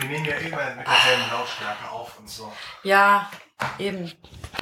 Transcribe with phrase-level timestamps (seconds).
[0.00, 2.50] Wir nehmen ja immer mit derselben Lautstärke auf und so.
[2.82, 3.30] Ja,
[3.78, 4.10] eben.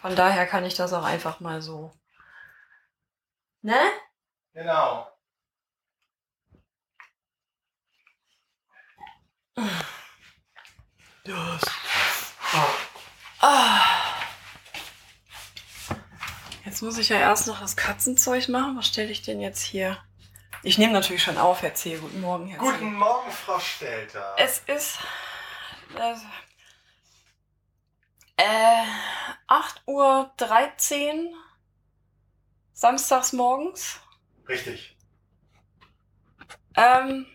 [0.00, 1.92] Von daher kann ich das auch einfach mal so.
[3.62, 3.79] Ne?
[4.53, 5.09] Genau.
[11.24, 11.62] Das.
[13.40, 13.80] Ah.
[16.64, 18.77] Jetzt muss ich ja erst noch das Katzenzeug machen.
[18.77, 19.98] Was stelle ich denn jetzt hier?
[20.64, 21.96] Ich nehme natürlich schon auf, Herr C.
[21.98, 22.66] Guten Morgen, Herr C.
[22.66, 24.34] Guten Morgen, Frau Stelter.
[24.37, 24.98] Es ist
[28.37, 28.84] äh,
[29.48, 31.34] 8.13 Uhr
[32.73, 34.01] samstags morgens.
[34.48, 34.96] Richtig.
[36.77, 37.27] Ähm,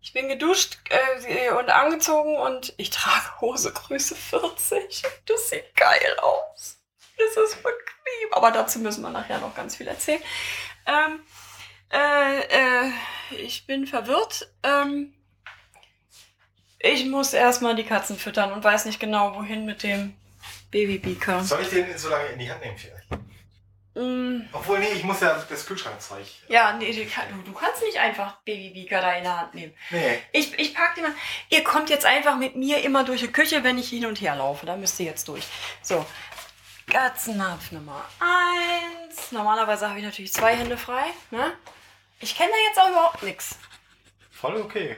[0.00, 5.02] ich bin geduscht äh, und angezogen und ich trage Hose Größe 40.
[5.26, 6.78] Das sieht geil aus.
[7.18, 8.32] Das ist bequem.
[8.32, 10.22] Aber dazu müssen wir nachher noch ganz viel erzählen.
[10.86, 11.20] Ähm,
[11.90, 12.92] äh, äh,
[13.30, 14.48] ich bin verwirrt.
[14.62, 15.15] Ähm,
[16.78, 20.14] ich muss erstmal die Katzen füttern und weiß nicht genau, wohin mit dem
[20.70, 21.42] Babybeaker.
[21.42, 23.06] Soll ich den so lange in die Hand nehmen vielleicht?
[23.94, 26.26] Mm, Obwohl, nee, ich muss ja das Kühlschrankzeug.
[26.48, 29.74] ja, nee, du, du kannst nicht einfach Babybeaker da in der Hand nehmen.
[29.90, 30.18] Nee.
[30.32, 31.14] Ich, ich pack die mal.
[31.48, 34.36] Ihr kommt jetzt einfach mit mir immer durch die Küche, wenn ich hin und her
[34.36, 34.66] laufe.
[34.66, 35.44] Da müsst ihr jetzt durch.
[35.80, 36.04] So.
[36.88, 39.32] Katzennapf Nummer eins.
[39.32, 41.06] Normalerweise habe ich natürlich zwei Hände frei.
[41.30, 41.52] Ne?
[42.20, 43.58] Ich kenne da jetzt auch überhaupt nichts.
[44.30, 44.96] Voll okay.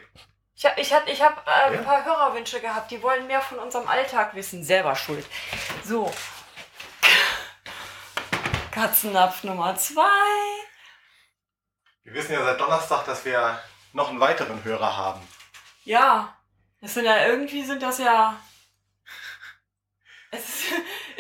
[0.59, 1.79] Ich habe ich hab, ich hab, äh, Ja?
[1.79, 4.65] ein paar Hörerwünsche gehabt, die wollen mehr von unserem Alltag wissen.
[4.65, 5.25] Selber schuld.
[5.85, 6.13] So.
[8.73, 10.03] Katzennapf Nummer zwei.
[12.03, 15.29] Wir wissen ja seit Donnerstag, dass wir noch einen weiteren Hörer haben.
[15.85, 16.35] Ja.
[16.81, 18.37] Das sind ja irgendwie sind das ja.
[20.33, 20.65] Es ist,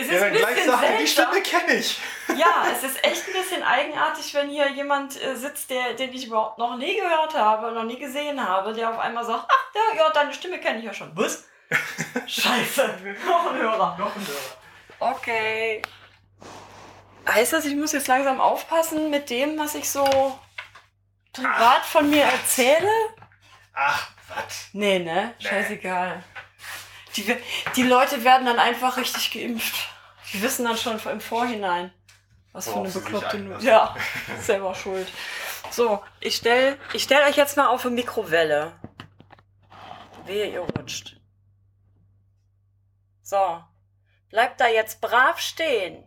[0.00, 1.06] es ist ein dann gleich bisschen sagt, die.
[1.08, 2.00] Stimme kenne ich.
[2.36, 6.26] Ja, es ist echt ein bisschen eigenartig, wenn hier jemand äh, sitzt, der, den ich
[6.26, 9.98] überhaupt noch nie gehört habe, noch nie gesehen habe, der auf einmal sagt, ach ja,
[9.98, 11.10] ja deine Stimme kenne ich ja schon.
[11.16, 11.48] Was?
[12.28, 13.96] Scheiße, noch ein Hörer.
[13.98, 15.14] Noch ein Hörer.
[15.14, 15.82] Okay.
[17.28, 20.38] Heißt das, ich muss jetzt langsam aufpassen mit dem, was ich so
[21.32, 22.88] privat von mir erzähle?
[23.74, 24.68] Ach, was?
[24.72, 25.34] Nee, ne?
[25.38, 25.48] Nee.
[25.48, 26.22] Scheißegal.
[27.18, 27.36] Die,
[27.76, 29.74] die Leute werden dann einfach richtig geimpft.
[30.32, 31.92] Die wissen dann schon im Vorhinein,
[32.52, 33.64] was für Worauf eine sie sich bekloppte einlassen.
[33.64, 33.96] Nu- Ja,
[34.40, 35.08] selber schuld.
[35.70, 38.72] So, ich stell, ich stell euch jetzt mal auf eine Mikrowelle.
[40.26, 41.16] Wehe, ihr rutscht.
[43.22, 43.62] So,
[44.30, 46.04] bleibt da jetzt brav stehen.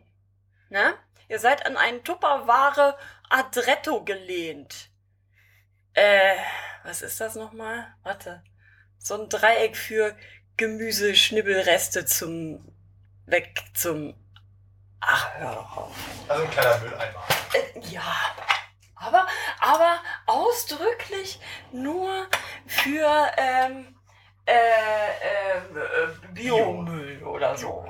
[0.70, 0.94] Ne?
[1.28, 2.98] Ihr seid an einen Tupperware
[3.30, 4.90] Adretto gelehnt.
[5.94, 6.36] Äh,
[6.84, 7.94] was ist das nochmal?
[8.04, 8.44] Warte.
[8.98, 10.16] So ein Dreieck für
[10.62, 12.64] Gemüseschnibbelreste zum
[13.26, 14.14] weg zum
[15.00, 15.96] Ach, hör doch auf.
[16.28, 17.24] Also ein kleiner Mülleimer.
[17.56, 18.04] Äh, ja.
[18.94, 19.26] Aber,
[19.60, 21.40] aber ausdrücklich
[21.72, 22.28] nur
[22.68, 23.96] für ähm,
[24.46, 25.62] äh, äh,
[26.34, 27.84] Biomüll oder so.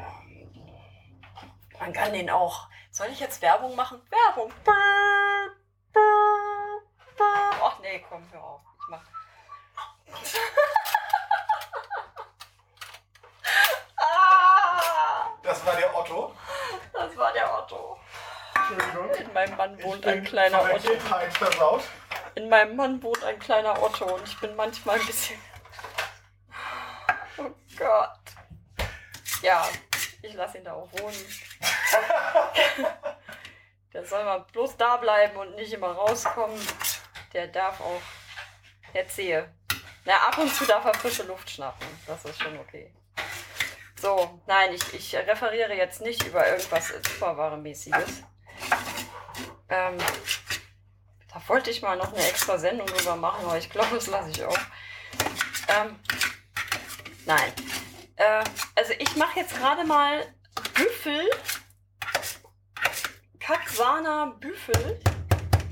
[1.78, 2.70] Man kann den auch.
[2.90, 4.02] Soll ich jetzt Werbung machen?
[4.10, 4.54] Werbung.
[7.62, 8.62] Ach nee, komm, hör auf.
[8.80, 9.02] Ich mach.
[13.98, 16.34] ah, Das war der Otto.
[16.94, 17.98] das war der Otto.
[18.56, 18.61] Entschuldigung.
[19.20, 20.92] In meinem Mann wohnt ein kleiner Otto.
[22.36, 25.40] In meinem Mann wohnt ein kleiner Otto und ich bin manchmal ein bisschen.
[27.38, 28.20] Oh Gott.
[29.42, 29.68] Ja,
[30.22, 31.16] ich lasse ihn da auch wohnen.
[33.94, 36.60] Der soll mal bloß da bleiben und nicht immer rauskommen.
[37.34, 38.02] Der darf auch.
[38.94, 39.54] Erzähle.
[40.06, 41.88] Na, ab und zu darf er frische Luft schnappen.
[42.08, 42.94] Das ist schon okay.
[44.00, 48.24] So, nein, ich, ich referiere jetzt nicht über irgendwas Superware-mäßiges.
[49.72, 49.98] Ähm,
[51.34, 54.30] da wollte ich mal noch eine extra Sendung drüber machen, aber ich glaube, das lasse
[54.32, 54.60] ich auch.
[55.70, 55.98] Ähm,
[57.26, 57.54] nein.
[58.18, 58.44] Äh,
[58.76, 60.36] also ich mache jetzt gerade mal
[60.74, 61.30] Büffel.
[63.40, 65.00] Katzana Büffel.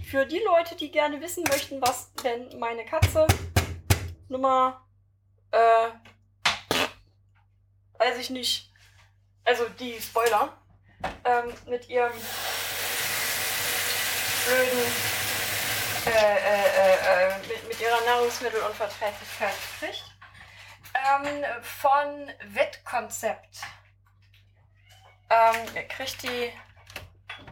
[0.10, 3.28] Für die Leute, die gerne wissen möchten, was denn meine Katze
[4.30, 4.88] Nummer,
[5.52, 5.90] äh,
[7.98, 8.72] weiß ich nicht.
[9.44, 10.58] Also die Spoiler.
[11.24, 12.12] Ähm, mit ihrem
[14.50, 14.80] blöden
[16.06, 20.06] äh, äh, äh, äh, mit, mit ihrer Nahrungsmittelunverträglichkeit kriegt.
[20.96, 23.62] Ähm, von Wettkonzept.
[25.30, 26.52] Ähm, kriegt die,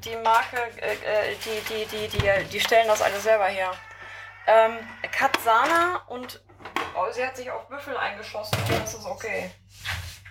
[0.04, 3.72] die Marke, äh, äh, die, die, die, die, die stellen das alle selber her.
[4.48, 4.80] Ähm,
[5.12, 6.42] Katzana und
[6.96, 9.52] oh, sie hat sich auf Büffel eingeschossen das ist okay.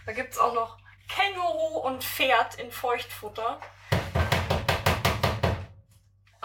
[0.04, 0.78] Da gibt es auch noch
[1.08, 3.60] Känguru und Pferd in Feuchtfutter.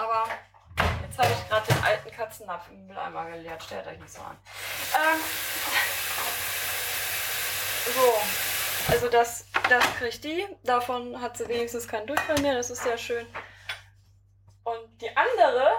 [0.01, 0.25] Aber
[1.03, 3.61] jetzt habe ich gerade den alten Katzennapf im Mülleimer geleert.
[3.63, 4.37] Stellt euch nicht so an.
[4.95, 5.19] Ähm,
[7.95, 10.47] So, also das, das kriegt die.
[10.63, 12.55] Davon hat sie wenigstens keinen Durchfall mehr.
[12.55, 13.25] Das ist sehr schön.
[14.63, 15.71] Und die andere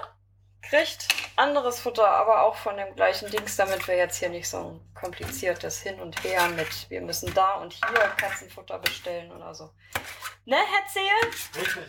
[0.63, 4.59] kriegt anderes Futter, aber auch von dem gleichen Dings, damit wir jetzt hier nicht so
[4.59, 9.71] ein kompliziertes Hin und Her mit, wir müssen da und hier Katzenfutter bestellen oder so.
[10.45, 11.63] Ne, Herr Zehe?
[11.63, 11.85] Richtig.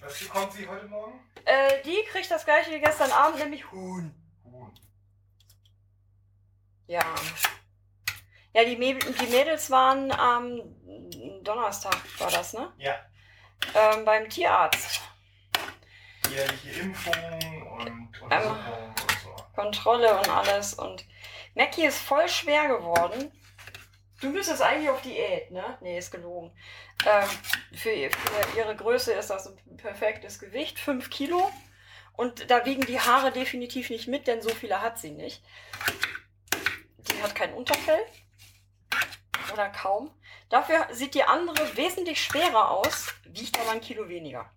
[0.00, 1.20] Was bekommt sie heute Morgen?
[1.44, 4.14] Äh, die kriegt das gleiche wie gestern Abend, nämlich Huhn.
[4.44, 4.74] Huhn.
[6.86, 7.04] Ja.
[8.52, 10.60] Ja, die, Mäd die Mädels waren am
[11.42, 12.72] Donnerstag, war das, ne?
[12.78, 12.96] Ja.
[13.74, 15.02] Ähm, beim Tierarzt.
[16.30, 17.14] Jährliche Impfung
[17.72, 18.22] und Ähm.
[18.22, 19.44] Untersuchung und so.
[19.54, 20.74] Kontrolle und alles.
[20.74, 21.04] Und
[21.54, 23.32] Mackie ist voll schwer geworden.
[24.20, 25.78] Du müsstest eigentlich auf Diät, ne?
[25.80, 26.52] Nee, ist gelogen.
[27.06, 27.28] Ähm,
[27.72, 31.50] für, für ihre Größe ist das ein perfektes Gewicht, 5 Kilo.
[32.12, 35.42] Und da wiegen die Haare definitiv nicht mit, denn so viele hat sie nicht.
[36.98, 38.04] Die hat kein Unterfell.
[39.52, 40.14] Oder kaum.
[40.50, 44.50] Dafür sieht die andere wesentlich schwerer aus, wiegt aber ein Kilo weniger.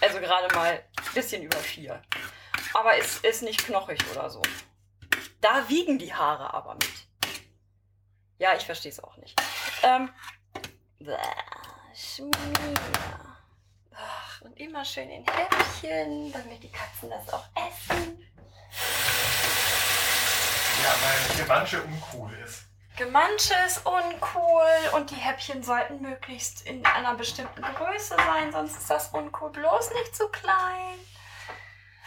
[0.00, 2.02] Also gerade mal ein bisschen über vier.
[2.72, 4.40] Aber ist, ist nicht knochig oder so.
[5.40, 7.06] Da wiegen die Haare aber mit.
[8.38, 9.40] Ja, ich verstehe es auch nicht.
[9.82, 10.10] Ähm,
[10.98, 11.16] bäh,
[11.94, 12.34] Schmier.
[13.94, 18.22] Ach, und immer schön in Häppchen, damit die Katzen das auch essen.
[20.82, 22.64] Ja, weil Gewansche uncool ist.
[22.96, 28.90] Gemansche ist uncool und die Häppchen sollten möglichst in einer bestimmten Größe sein, sonst ist
[28.90, 29.50] das uncool.
[29.50, 30.98] Bloß nicht zu klein.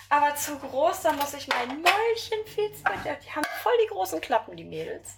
[0.10, 2.84] Aber zu groß, da muss ich mein Mäulchen viel zu.
[2.84, 5.16] Die haben voll die großen Klappen, die Mädels.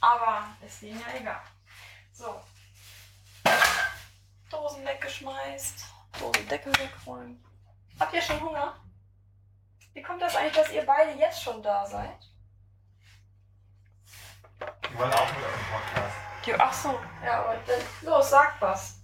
[0.00, 1.42] Aber ist denen ja egal.
[2.12, 2.40] So.
[4.50, 5.84] Dosen weggeschmeißt.
[6.18, 7.44] Dosendeckel wegräumen.
[7.98, 8.74] Habt ihr schon Hunger?
[9.92, 12.30] Wie kommt das eigentlich, dass ihr beide jetzt schon da seid?
[14.60, 16.16] Die wollen auch mit den Podcast.
[16.44, 19.00] Die, ach so, ja, aber dann, los, sag was.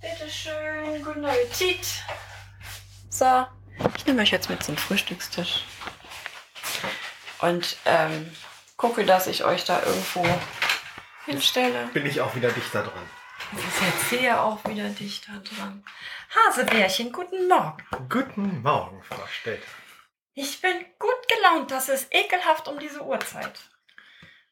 [0.00, 2.04] Bitteschön, guten Appetit.
[3.08, 3.46] So,
[3.96, 5.64] ich nehme euch jetzt mit zum Frühstückstisch.
[7.40, 8.30] Und ähm,
[8.76, 10.26] gucke, dass ich euch da irgendwo
[11.24, 11.88] hinstelle.
[11.92, 13.10] Bin ich auch wieder dichter dran.
[13.52, 15.84] Das ist jetzt hier auch wieder dichter dran.
[16.30, 17.84] Hasebärchen, guten Morgen.
[18.08, 19.66] Guten Morgen, Frau Stelter.
[20.34, 23.60] Ich bin gut gelaunt, das ist ekelhaft um diese Uhrzeit.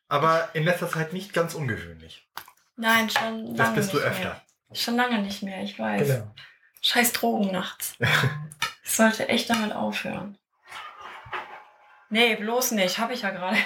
[0.09, 2.29] Aber in letzter Zeit nicht ganz ungewöhnlich.
[2.77, 4.23] Nein, schon lange Das bist du nicht öfter.
[4.25, 4.43] Mehr.
[4.73, 6.09] Schon lange nicht mehr, ich weiß.
[6.09, 6.35] Genau.
[6.83, 7.97] Scheiß Drogen nachts.
[8.91, 10.37] Ich sollte echt damit aufhören.
[12.09, 12.99] Nee, bloß nicht.
[12.99, 13.57] Habe ich ja gerade.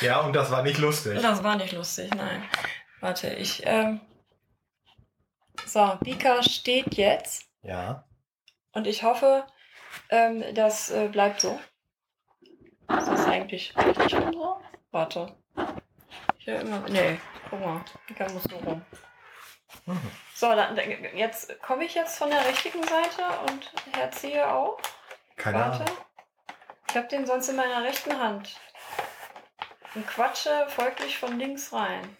[0.00, 1.20] Ja, und das war nicht lustig.
[1.20, 2.48] Das war nicht lustig, nein.
[3.00, 3.62] Warte, ich.
[3.66, 4.00] Ähm
[5.66, 7.48] so, Bika steht jetzt.
[7.62, 8.04] Ja.
[8.70, 9.46] Und ich hoffe,
[10.10, 11.58] ähm, das äh, bleibt so.
[12.96, 14.60] Ist das eigentlich richtig rum so?
[14.92, 15.34] Warte.
[16.38, 16.88] Hier immer.
[16.88, 17.18] Nee,
[17.50, 17.84] guck mal.
[18.06, 18.80] Bika muss so rum.
[19.86, 20.00] Mhm.
[20.36, 20.76] So, dann,
[21.14, 24.80] jetzt komme ich jetzt von der richtigen Seite und herziehe auch.
[25.36, 25.84] Keine Warte.
[25.84, 25.96] Ahnung.
[26.90, 28.60] Ich habe den sonst in meiner rechten Hand.
[29.94, 32.16] Und quatsche folglich von links rein.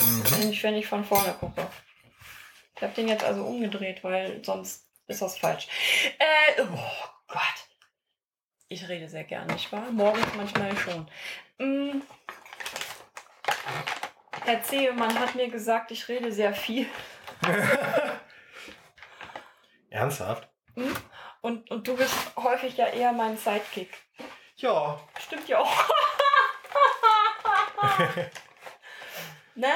[0.00, 0.24] Mhm.
[0.40, 1.68] Nämlich, wenn ich von vorne gucke.
[2.76, 5.68] Ich habe den jetzt also umgedreht, weil sonst ist das falsch.
[6.18, 7.68] Äh, oh Gott.
[8.66, 9.90] Ich rede sehr gern, nicht wahr?
[9.92, 11.08] Morgens manchmal schon.
[11.58, 12.02] Mm.
[14.44, 16.86] Herr Zehemann hat mir gesagt, ich rede sehr viel.
[19.90, 20.48] Ernsthaft?
[21.40, 23.96] Und, und du bist häufig ja eher mein Sidekick.
[24.56, 25.00] Ja.
[25.18, 25.88] Stimmt ja auch.
[29.54, 29.72] ne?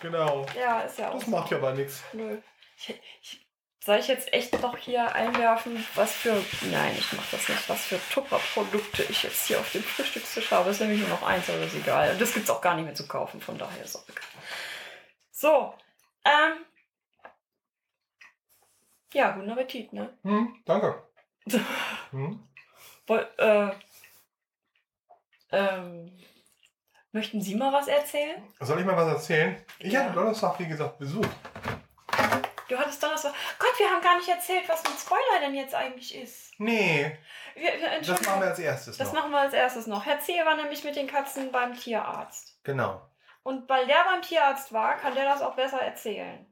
[0.00, 0.46] Genau.
[0.58, 1.14] Ja, ist ja auch.
[1.14, 1.30] Das so.
[1.30, 2.02] macht ja aber nichts.
[2.12, 2.38] Nö.
[2.76, 3.45] Ich, ich,
[3.86, 6.34] soll ich jetzt echt noch hier einwerfen, was für.
[6.70, 7.68] Nein, ich mach das nicht.
[7.68, 10.70] Was für Tupperprodukte ich jetzt hier auf dem Frühstückstisch habe.
[10.70, 12.10] Ist nämlich nur noch eins, aber ist egal.
[12.10, 14.24] Und das gibt's auch gar nicht mehr zu kaufen, von daher ist auch egal.
[15.30, 15.74] So.
[16.24, 16.64] Ähm.
[19.12, 20.12] Ja, guten Appetit, ne?
[20.24, 21.02] Hm, danke.
[22.10, 22.46] Hm?
[23.06, 23.70] Woll, äh,
[25.52, 26.12] ähm,
[27.12, 28.42] möchten Sie mal was erzählen?
[28.60, 29.64] Soll ich mal was erzählen?
[29.78, 30.04] Ich Ja.
[30.04, 31.24] hatte Donnerstag, wie gesagt, Besuch.
[32.68, 33.32] Du hattest Donnerstag.
[33.58, 36.52] Gott, wir haben gar nicht erzählt, was mit Spoiler denn jetzt eigentlich ist.
[36.58, 37.16] Nee,
[37.54, 39.20] Wir, wir, das machen wir als erstes Das noch.
[39.20, 40.04] machen wir als erstes noch.
[40.04, 42.58] Herr Zehe war nämlich mit den Katzen beim Tierarzt.
[42.64, 43.00] Genau.
[43.42, 46.46] Und weil der beim Tierarzt war, kann der das auch besser erzählen.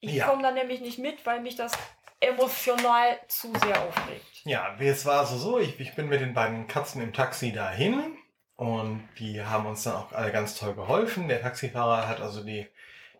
[0.00, 0.26] Ich Ja.
[0.26, 1.72] komme da nämlich nicht mit, weil mich das
[2.18, 4.24] emotional zu sehr aufregt.
[4.44, 8.16] Ja, es war also so, ich, ich bin mit den beiden Katzen im Taxi dahin
[8.56, 11.28] und die haben uns dann auch alle ganz toll geholfen.
[11.28, 12.68] Der Taxifahrer hat also die,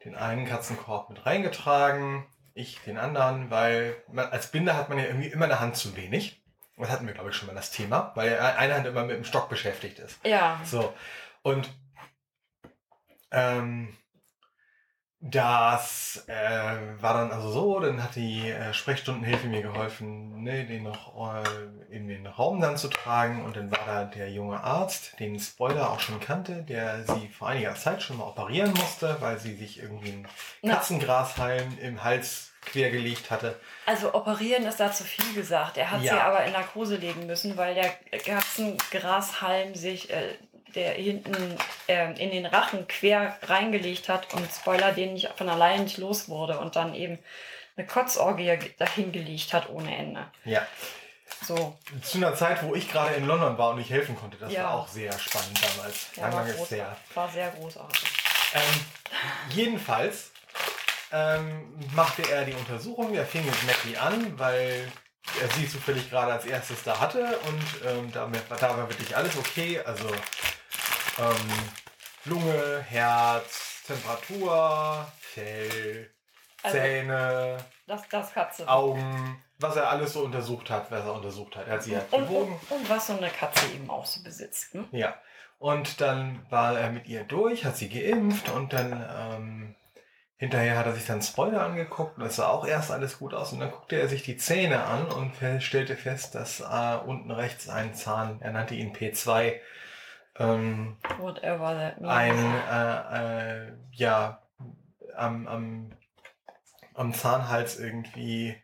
[0.05, 5.05] den einen Katzenkorb mit reingetragen, ich den anderen, weil man, als Binder hat man ja
[5.05, 6.43] irgendwie immer eine Hand zu wenig.
[6.77, 9.25] Das hatten wir, glaube ich, schon mal das Thema, weil eine Hand immer mit dem
[9.25, 10.25] Stock beschäftigt ist.
[10.25, 10.61] Ja.
[10.65, 10.95] So.
[11.43, 11.71] Und
[13.31, 13.97] ähm,
[15.23, 20.85] das äh, war dann also so, dann hat die äh, Sprechstundenhilfe mir geholfen, ne, den
[20.85, 23.45] noch äh, in den Raum dann zu tragen.
[23.45, 27.49] Und dann war da der junge Arzt, den Spoiler auch schon kannte, der sie vor
[27.49, 30.29] einiger Zeit schon mal operieren musste, weil sie sich irgendwie ein
[30.63, 30.77] Na.
[30.77, 33.59] Katzengrashalm im Hals quergelegt hatte.
[33.87, 35.77] Also operieren ist da zu viel gesagt.
[35.77, 36.15] Er hat Ja.
[36.15, 40.35] sie aber in Narkose legen müssen, weil der Katzengrashalm sich äh,
[40.75, 41.57] der hinten
[41.89, 46.29] ähm, in den Rachen quer reingelegt hat und Spoiler den nicht von alleine nicht los
[46.29, 47.19] wurde und dann eben
[47.77, 50.27] eine Kotzorgie dahin gelegt hat ohne Ende.
[50.45, 50.67] Ja.
[51.47, 54.37] So, Zu einer Zeit, wo ich gerade in London war und ich helfen konnte.
[54.37, 54.65] Das Ja.
[54.65, 56.07] war auch sehr spannend damals.
[56.17, 56.97] ja, Lang, war, groß, her.
[57.15, 58.03] war sehr großartig.
[58.55, 58.85] Ähm,
[59.55, 60.33] jedenfalls
[61.13, 63.15] ähm, machte er die Untersuchung.
[63.15, 64.91] Er fing mit Mackie an, weil
[65.41, 69.37] er sie zufällig gerade als erstes da hatte und ähm, da, da war wirklich alles
[69.37, 69.81] okay.
[69.85, 70.07] Also
[71.21, 71.51] ähm,
[72.25, 76.11] Lunge, Herz, Temperatur, Fell,
[76.63, 78.69] Also- Zähne, Das, das Katze.
[78.69, 81.67] Augen, was er alles so untersucht hat, was er untersucht hat.
[81.67, 82.59] Er hat sie halt und, gewogen.
[82.71, 84.75] und, und was so eine Katze eben auch so besitzt.
[84.75, 84.85] Ne?
[84.93, 85.15] Ja.
[85.59, 89.75] Und dann war er mit ihr durch, hat sie geimpft und dann ähm,
[90.39, 93.53] hinterher hat er sich dann Spoiler angeguckt und das sah auch erst alles gut aus
[93.53, 97.69] und dann guckte er sich die Zähne an und stellte fest, dass äh, unten rechts
[97.69, 99.55] ein Zahn, er nannte ihn P2,
[100.41, 102.13] ähm, Whatever that means.
[102.13, 104.43] ein, äh, äh, ja,
[105.17, 105.93] am, am,
[106.95, 108.57] am Zahnhals irgendwie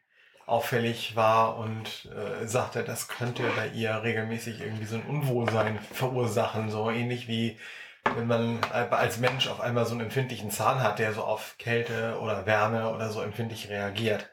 [0.46, 6.70] auffällig war und äh, sagte, das könnte bei ihr regelmäßig irgendwie so ein Unwohlsein verursachen,
[6.70, 7.58] so ähnlich wie
[8.14, 12.18] wenn man als Mensch auf einmal so einen empfindlichen Zahn hat, der so auf Kälte
[12.20, 14.30] oder Wärme oder so empfindlich reagiert.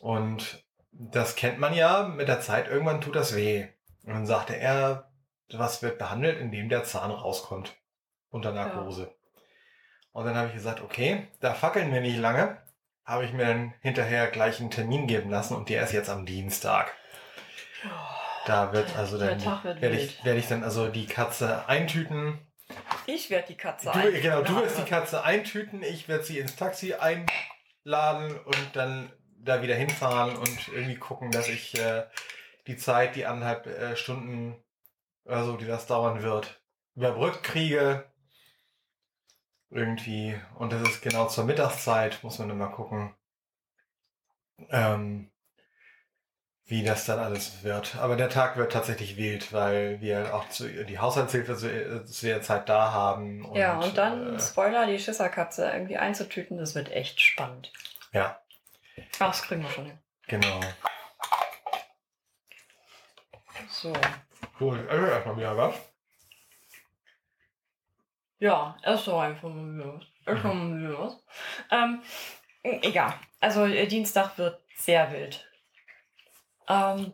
[0.00, 3.68] Und das kennt man ja mit der Zeit, irgendwann tut das weh.
[4.04, 5.09] Und dann sagte er,
[5.58, 7.76] was wird behandelt, indem der Zahn rauskommt
[8.30, 9.14] unter Narkose.
[10.12, 12.58] Und dann habe ich gesagt, okay, da fackeln wir nicht lange.
[13.04, 16.26] Habe ich mir dann hinterher gleich einen Termin geben lassen und der ist jetzt am
[16.26, 16.92] Dienstag.
[18.46, 22.38] Da wird also Der dann werde ich, werde ich dann also die Katze eintüten.
[23.06, 26.38] Ich werde die Katze Du, ein- genau, du wirst die Katze eintüten, ich werde sie
[26.38, 32.04] ins Taxi einladen und dann da wieder hinfahren und irgendwie gucken, dass ich äh,
[32.66, 34.62] die Zeit, die anderthalb äh, Stunden
[35.30, 36.60] oder so, die das dauern wird,
[36.96, 38.10] überbrückt kriege.
[39.70, 40.38] Irgendwie.
[40.56, 43.14] Und das ist genau zur Mittagszeit, muss man mal gucken,
[44.70, 45.30] ähm,
[46.64, 47.94] wie das dann alles wird.
[47.96, 52.42] Aber der Tag wird tatsächlich wild, weil wir auch zu, die Haushaltshilfe zu, zu der
[52.42, 53.44] Zeit da haben.
[53.44, 57.72] Und, ja, und dann, Äh, Spoiler, die Schisserkatze irgendwie einzutüten, das wird echt spannend.
[58.12, 58.40] ja,
[59.20, 59.98] Ach, das kriegen wir schon hin.
[60.26, 60.60] genau.
[63.68, 63.92] So.
[64.58, 64.86] Cool.
[64.88, 65.74] Also erstmal wieder was.
[68.38, 70.04] Ja, erst so einfach mal wieder was.
[70.26, 71.16] Erst mal wieder was.
[71.70, 72.02] Ähm,
[72.62, 73.14] egal.
[73.40, 75.46] Also äh, Dienstag wird sehr wild.
[76.68, 77.12] Ähm,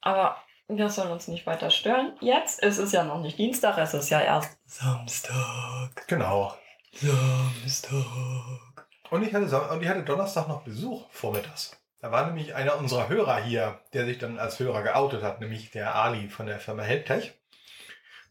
[0.00, 0.36] aber
[0.68, 2.16] das soll uns nicht weiter stören.
[2.20, 6.06] Jetzt ist es ja noch nicht Dienstag, es ist ja erst Samstag.
[6.06, 6.56] Genau.
[6.92, 8.86] Samstag.
[9.10, 11.76] Und ich hatte, Sam- und ich hatte Donnerstag noch Besuch vormittags.
[12.04, 15.70] Da war nämlich einer unserer Hörer hier, der sich dann als Hörer geoutet hat, nämlich
[15.70, 17.32] der Ali von der Firma Helptech.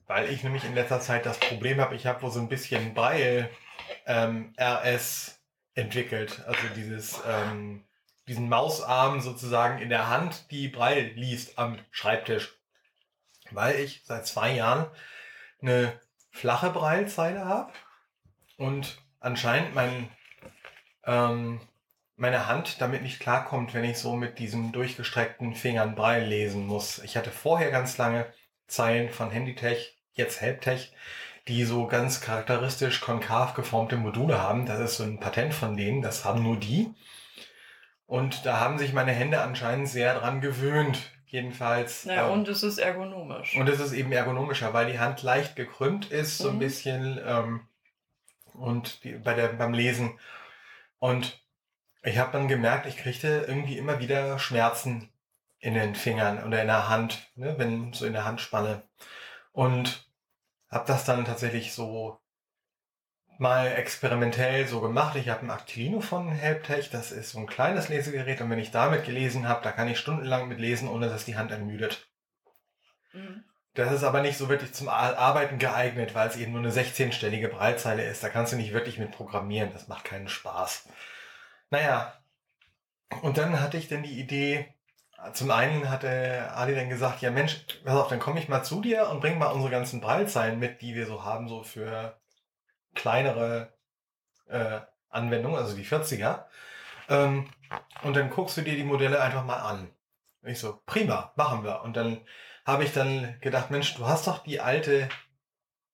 [0.05, 2.93] Weil ich nämlich in letzter Zeit das Problem habe, ich habe wohl so ein bisschen
[2.93, 3.49] Braille
[4.05, 5.41] ähm, RS
[5.73, 6.43] entwickelt.
[6.45, 7.83] Also dieses, ähm,
[8.27, 12.55] diesen Mausarm sozusagen in der Hand, die Braille liest am Schreibtisch.
[13.49, 14.85] Weil ich seit zwei Jahren
[15.63, 15.99] eine
[16.29, 17.73] flache Braillezeile habe
[18.57, 20.11] und anscheinend mein
[21.07, 21.59] ähm,
[22.15, 27.00] meine Hand damit nicht klarkommt, wenn ich so mit diesen durchgestreckten Fingern Braille lesen muss.
[27.00, 28.25] Ich hatte vorher ganz lange
[28.67, 30.93] Zeilen von Handytech, jetzt Helptech,
[31.48, 34.65] die so ganz charakteristisch konkav geformte Module haben.
[34.65, 36.93] Das ist so ein Patent von denen, das haben nur die.
[38.05, 41.00] Und da haben sich meine Hände anscheinend sehr dran gewöhnt.
[41.25, 42.05] Jedenfalls.
[42.05, 43.55] Naja, ähm, und es ist ergonomisch.
[43.58, 46.60] und es ist eben ergonomischer, weil die Hand leicht gekrümmt ist, so ein Mhm.
[46.60, 47.62] bisschen ähm,
[48.53, 50.20] und die, bei der, beim Lesen.
[51.00, 51.42] Und
[52.03, 55.10] ich habe dann gemerkt, ich kriegte irgendwie immer wieder Schmerzen
[55.60, 58.83] in den Fingern oder in der Hand, ne, wenn so in der Handspanne.
[59.53, 60.07] Und
[60.69, 62.19] habe das dann tatsächlich so
[63.38, 65.15] mal experimentell so gemacht.
[65.15, 68.72] Ich habe ein Actilino von Helptech, das ist so ein kleines Lesegerät und wenn ich
[68.72, 72.07] damit gelesen habe, da kann ich stundenlang mit lesen, ohne dass die Hand ermüdet.
[73.13, 73.43] Mhm.
[73.75, 76.72] Das ist aber nicht so wirklich zum Ar- Arbeiten geeignet, weil es eben nur eine
[76.72, 78.24] 16-stellige Breitzeile ist.
[78.24, 79.72] Da kannst du nicht wirklich mit programmieren.
[79.74, 80.88] Das macht keinen Spaß.
[81.73, 82.13] Naja,
[83.23, 84.75] und dann hatte ich dann die Idee,
[85.33, 88.79] zum einen hatte Ali dann gesagt, ja Mensch, pass auf, dann komme ich mal zu
[88.79, 92.21] dir und bring mal unsere ganzen Braillezeilen mit, die wir so haben, so für
[92.93, 93.73] kleinere
[94.49, 96.45] äh, Anwendungen, also die 40er.
[97.09, 97.49] Ähm,
[98.03, 99.89] und dann guckst du dir die Modelle einfach mal an.
[100.43, 101.81] Und ich so, prima, machen wir.
[101.81, 102.21] Und dann
[102.67, 105.09] habe ich dann gedacht, Mensch, du hast doch die alte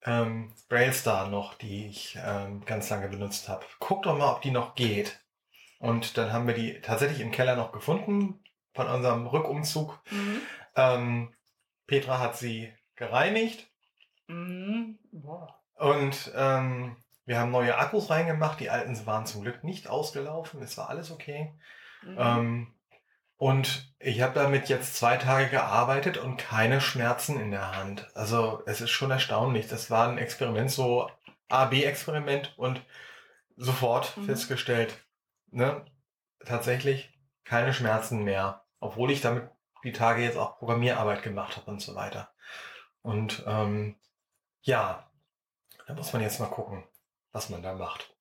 [0.04, 3.66] ähm, Braillestar noch, die ich ähm, ganz lange benutzt habe.
[3.80, 5.22] Guck doch mal, ob die noch geht.
[5.80, 8.44] Und dann haben wir die tatsächlich im Keller noch gefunden
[8.74, 10.00] von unserem Rückumzug.
[10.12, 10.42] Mhm.
[10.76, 11.34] Ähm,
[11.88, 13.70] Petra hat sie gereinigt
[14.30, 15.00] Mhm.
[15.76, 16.96] Und ähm,
[17.26, 18.60] wir haben neue Akkus reingemacht.
[18.60, 20.62] Die alten waren zum Glück nicht ausgelaufen.
[20.62, 21.54] Es war alles okay.
[22.04, 22.18] Mhm.
[22.18, 22.74] Ähm,
[23.38, 28.08] und ich habe damit jetzt zwei Tage gearbeitet und keine Schmerzen in der Hand.
[28.14, 29.68] Also es ist schon erstaunlich.
[29.68, 31.10] Das war ein Experiment, so
[31.48, 32.82] A-B-Experiment und
[33.56, 34.26] sofort Mhm.
[34.26, 34.98] festgestellt,
[35.52, 35.86] ne,
[36.46, 37.12] tatsächlich
[37.44, 38.66] keine Schmerzen mehr.
[38.80, 39.50] Obwohl ich damit
[39.84, 42.32] die Tage jetzt auch Programmierarbeit gemacht habe und so weiter.
[43.02, 43.98] Und ähm,
[44.62, 45.10] ja,
[45.88, 46.84] da muss man jetzt mal gucken,
[47.32, 48.14] was man da macht.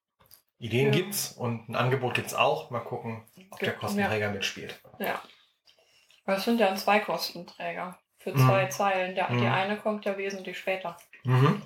[0.58, 0.92] Ideen Ja.
[0.92, 2.70] gibt's und ein Angebot gibt's auch.
[2.70, 4.80] Mal gucken, ob der Kostenträger mitspielt.
[4.98, 5.20] Ja.
[6.26, 8.38] Das sind ja zwei Kostenträger für Mhm.
[8.46, 9.14] zwei Zeilen.
[9.14, 9.52] Der, Die Mhm.
[9.52, 10.96] eine kommt ja wesentlich später.
[11.24, 11.62] Mhm.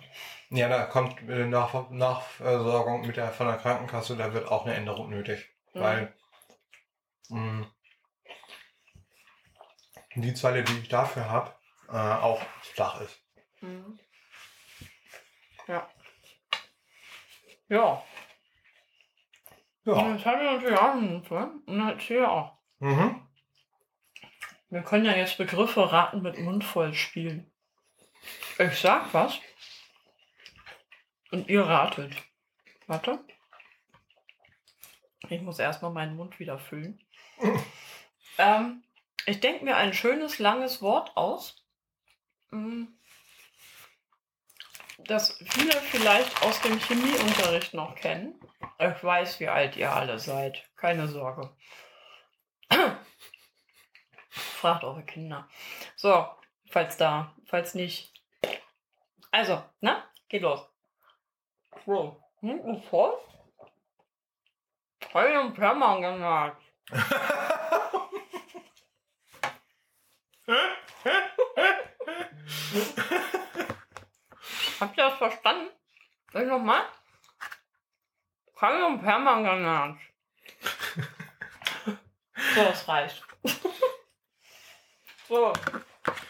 [0.50, 4.74] Ja, da kommt äh, nach Nachversorgung mit der von der Krankenkasse, da wird auch eine
[4.74, 5.80] Änderung nötig, Mhm.
[5.80, 6.16] weil
[7.28, 7.66] mh,
[10.16, 11.54] die Zeile, die ich dafür habe,
[11.88, 13.18] äh, auch flach ist.
[13.60, 13.98] Mhm.
[15.66, 15.88] Ja.
[17.68, 18.04] Ja.
[19.84, 19.92] Ja.
[19.94, 21.50] Und Jetzt haben wir natürlich auch einen Notfall.
[21.66, 22.58] Und dann erzähl auch.
[22.78, 23.28] Mhm.
[24.70, 27.52] Wir können ja jetzt Begriffe raten mit Mund voll spielen.
[28.58, 29.40] Ich sag was.
[31.30, 32.14] Und ihr ratet.
[32.86, 33.24] Warte.
[35.28, 37.00] Ich muss erstmal meinen Mund wieder füllen.
[38.38, 38.82] ähm,
[39.26, 41.64] ich denke mir ein schönes, langes Wort aus.
[42.50, 42.84] mm,
[44.98, 48.40] Das viele vielleicht aus dem Chemieunterricht noch kennen.
[48.78, 50.68] Ich weiß, wie alt ihr alle seid.
[50.76, 51.54] Keine Sorge.
[54.30, 55.48] Fragt eure Kinder.
[55.96, 56.26] So,
[56.70, 58.12] falls da, falls nicht.
[59.30, 60.60] Also, na, geht los.
[61.86, 63.12] So, hinten voll.
[65.12, 66.56] Voll im Permanganat.
[74.80, 75.68] Habt ihr das verstanden?
[76.32, 76.82] Sag ich nochmal.
[78.56, 79.96] Kalium Permanganat.
[82.54, 83.22] So, das reicht.
[85.28, 85.52] so,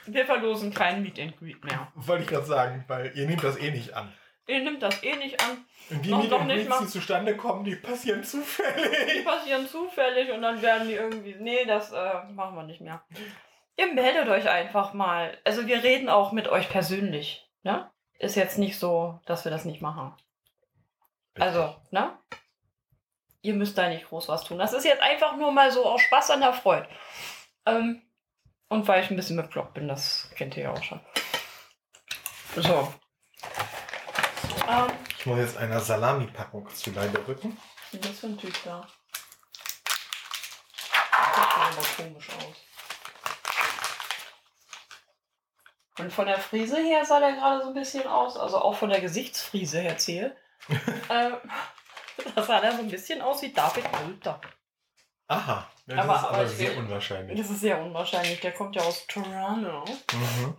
[0.06, 1.90] wir verlosen kein Meet and Greet mehr.
[1.96, 4.12] Wollte ich gerade sagen, weil ihr nehmt das eh nicht an.
[4.48, 5.64] Ihr nimmt das eh nicht an.
[5.90, 6.80] Und die Noch- noch nicht mal.
[6.80, 9.24] die zustande kommen, die passieren Die zufällig.
[9.24, 11.36] passieren zufällig und dann werden die irgendwie.
[11.38, 13.04] Nee, das äh, machen wir nicht mehr.
[13.76, 15.38] Ihr meldet euch einfach mal.
[15.44, 17.48] Also wir reden auch mit euch persönlich.
[17.62, 17.90] Ne?
[18.18, 20.14] Ist jetzt nicht so, dass wir das nicht machen.
[21.38, 22.18] Also, ne?
[23.42, 24.58] Ihr müsst da nicht groß was tun.
[24.58, 26.88] Das ist jetzt einfach nur mal so aus Spaß an der Freude.
[27.66, 28.02] Ähm,
[28.68, 31.00] und weil ich ein bisschen bekloppt bin, das kennt ihr ja auch schon.
[32.56, 32.92] So.
[34.68, 34.86] Ähm,
[35.18, 37.56] Ich muss jetzt einer Salami-Packung zu Leibe rücken.
[37.92, 38.86] was ist für ein Typ da?
[41.10, 42.56] Das sieht aber komisch aus.
[45.98, 48.88] Und von der Frise her sah der gerade so ein bisschen aus, also auch von
[48.88, 50.36] der Gesichtsfrise her zähle.
[51.10, 51.36] ähm,
[52.34, 54.40] das sah der so ein bisschen aus wie David Wolter.
[55.28, 57.38] Aha, ja, das Aber- ist aber, aber sehr will- unwahrscheinlich.
[57.38, 59.84] Das ist sehr unwahrscheinlich, der kommt ja aus Toronto.
[60.12, 60.56] Mhm.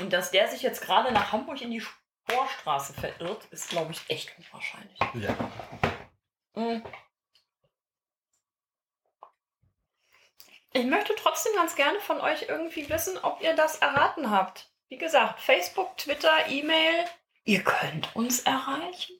[0.00, 1.82] Und dass der sich jetzt gerade nach Hamburg in die
[2.24, 4.98] Sporstraße verirrt, ist, glaube ich, echt unwahrscheinlich.
[5.14, 5.36] Ja.
[6.54, 6.82] Mhm.
[10.72, 14.70] Ich möchte trotzdem ganz gerne von euch irgendwie wissen, ob ihr das erraten habt.
[14.88, 17.04] Wie gesagt, Facebook, Twitter, E-Mail.
[17.44, 19.16] Ihr könnt uns erreichen.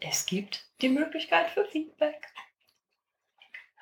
[0.00, 2.28] Es gibt die Möglichkeit für Feedback.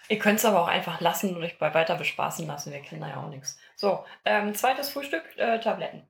[0.09, 2.73] Ihr könnt es aber auch einfach lassen und euch bei weiter bespaßen lassen.
[2.73, 3.59] Wir kennen da ja auch nichts.
[3.77, 6.10] So, ähm, zweites Frühstück, äh, Tabletten.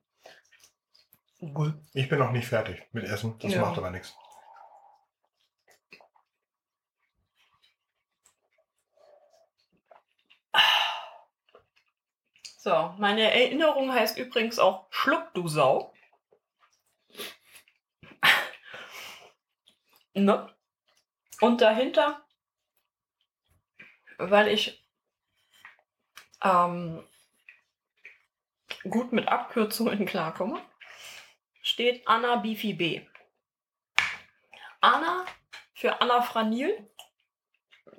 [1.93, 3.37] Ich bin noch nicht fertig mit Essen.
[3.39, 3.61] Das Ja.
[3.61, 4.15] macht aber nichts.
[12.59, 15.95] So, meine Erinnerung heißt übrigens auch Schluck, du Sau.
[20.13, 20.55] ne?
[21.39, 22.23] Und dahinter,
[24.19, 24.85] weil ich
[26.43, 27.03] ähm,
[28.83, 30.61] gut mit Abkürzungen klarkomme,
[31.81, 33.01] steht Anna Bifi B.
[34.81, 35.25] Anna
[35.73, 36.87] für Anna Franil,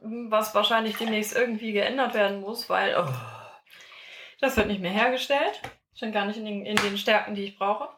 [0.03, 3.12] was wahrscheinlich demnächst irgendwie geändert werden muss, weil oh,
[4.40, 5.61] Das wird nicht mehr hergestellt.
[5.97, 7.88] Schon gar nicht in den, in den Stärken, die ich brauche.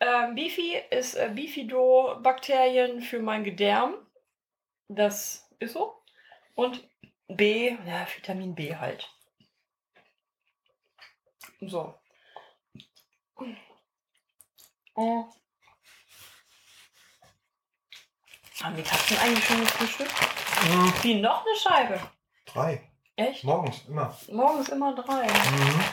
[0.00, 3.94] Ähm, Bifi ist äh, Bifidobakterien für mein Gedärm.
[4.88, 6.02] Das ist so.
[6.54, 6.86] Und
[7.28, 9.08] B, ja, Vitamin B halt.
[11.62, 11.94] So.
[15.00, 15.24] Oh.
[18.60, 20.12] Haben die Katzen eigentlich schon gefrühstückt?
[20.64, 20.92] Mhm.
[21.02, 22.00] Wie noch eine Scheibe?
[22.46, 22.90] Drei.
[23.14, 23.44] Echt?
[23.44, 24.18] Morgens immer.
[24.32, 25.22] Morgens immer drei.
[25.22, 25.84] Mhm.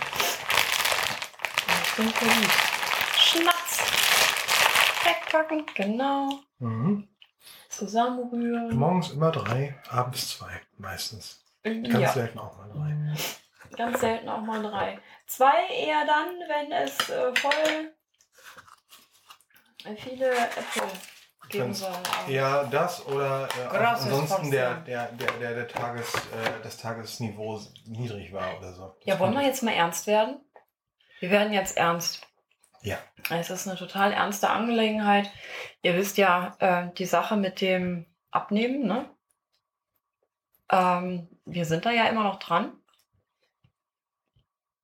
[1.84, 2.52] Ich bin verliebt.
[3.16, 3.80] Schnatz.
[5.04, 6.40] Wegpacken, genau.
[6.58, 7.08] Mhm.
[7.70, 8.76] Zusammenrühren.
[8.76, 11.46] Morgens immer drei, abends zwei, meistens.
[11.62, 13.78] Ganz ja, selten auch mal drei.
[13.78, 15.00] ganz selten auch mal drei.
[15.28, 17.95] Zwei eher dann, wenn es äh, voll
[19.98, 20.84] viele Äpfel
[21.50, 21.90] geben Wenn's soll.
[21.90, 27.62] Aber- Ja, das oder äh, ansonsten der, der, der, der, der Tages, äh, das Tagesniveau
[27.86, 28.88] niedrig war oder so.
[29.00, 30.40] Das Ja, wollen wir jetzt mal ernst werden?
[31.20, 32.28] Wir werden jetzt ernst.
[32.82, 32.98] Ja.
[33.30, 35.32] Es ist eine total ernste Angelegenheit.
[35.82, 39.10] Ihr wisst ja, äh, die Sache mit dem Abnehmen, ne?
[40.70, 42.74] Ähm, wir sind da ja immer noch dran.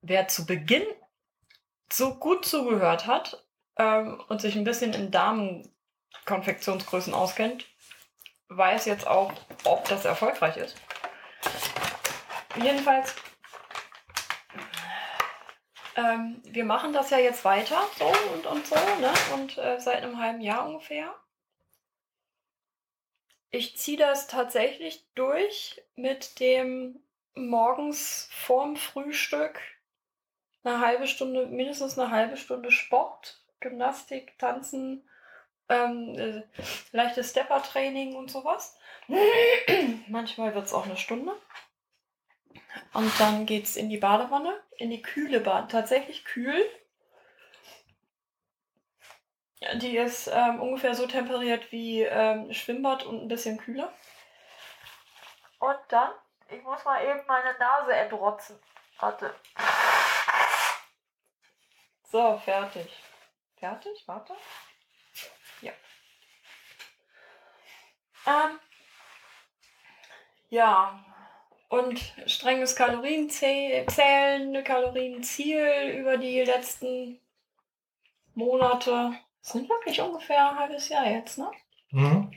[0.01, 0.83] Wer zu Beginn
[1.91, 3.45] so gut zugehört hat
[3.81, 7.65] ähm, und sich ein bisschen in Damenkonfektionsgrößen auskennt,
[8.49, 10.75] weiß jetzt auch, ob das erfolgreich ist.
[12.61, 13.15] Jedenfalls
[15.95, 19.11] ähm, wir machen das ja jetzt weiter so und, und so, ne?
[19.33, 21.13] Und äh, seit einem halben Jahr ungefähr.
[23.49, 27.01] Ich ziehe das tatsächlich durch mit dem
[27.33, 29.59] morgens vorm Frühstück
[30.63, 35.07] eine halbe Stunde, mindestens eine halbe Stunde Sport, Gymnastik, Tanzen,
[35.69, 36.43] ähm, äh,
[36.91, 38.77] leichtes Stepper-Training und sowas.
[40.07, 41.33] Manchmal wird es auch eine Stunde.
[42.93, 46.63] Und dann geht's in die Badewanne, in die kühle Bad, tatsächlich kühl.
[49.75, 53.93] Die ist ähm, ungefähr so temperiert wie ähm, Schwimmbad und ein bisschen kühler.
[55.59, 56.11] Und dann,
[56.49, 58.59] ich muss mal eben meine Nase entrotzen.
[58.99, 59.33] Warte.
[62.11, 62.89] So, fertig.
[63.61, 64.03] Fertig?
[64.07, 64.33] Warte.
[65.61, 65.71] Ja.
[68.25, 68.59] Ähm,
[70.49, 71.05] ja,
[71.69, 77.19] und strenges Kalorienzählen, Kalorienziel über die letzten
[78.33, 79.13] Monate.
[79.43, 81.51] Das sind wirklich ungefähr ein halbes Jahr jetzt, ne?
[81.91, 82.31] Mhm.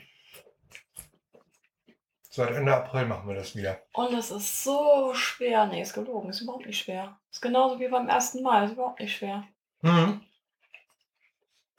[2.29, 3.81] Seit Ende April machen wir das wieder.
[3.95, 5.65] Und es ist so schwer.
[5.69, 6.29] Nee, ist gelogen.
[6.29, 7.19] Ist überhaupt nicht schwer.
[7.31, 8.67] Ist genauso wie beim ersten Mal.
[8.67, 9.49] Ist überhaupt nicht schwer.
[9.81, 10.24] Mhm.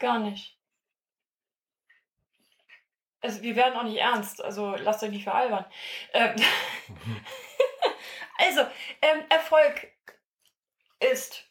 [0.06, 0.56] Gar nicht.
[3.22, 4.40] Also, wir werden auch nicht ernst.
[4.40, 5.66] Also, lasst euch nicht veralbern.
[6.14, 6.36] Ähm,
[8.38, 8.62] also,
[9.02, 9.92] ähm, Erfolg
[11.00, 11.50] ist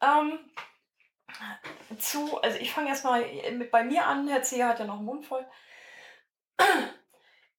[0.00, 0.38] ähm,
[1.98, 4.28] zu, also ich fange erstmal mit bei mir an.
[4.28, 5.44] Herr Zehe hat ja noch einen Mund voll.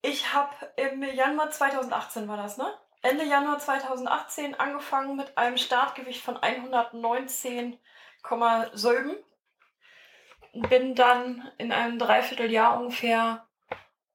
[0.01, 2.73] Ich habe im Januar 2018 war das, ne?
[3.01, 9.17] Ende Januar 2018 angefangen mit einem Startgewicht von 119,7.
[10.53, 13.47] Bin dann in einem Dreivierteljahr ungefähr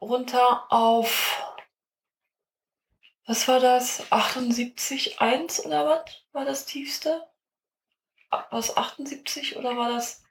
[0.00, 1.54] runter auf,
[3.26, 4.10] was war das?
[4.10, 7.22] 78,1 oder was war das tiefste?
[8.30, 10.24] Ah, Was 78 oder war das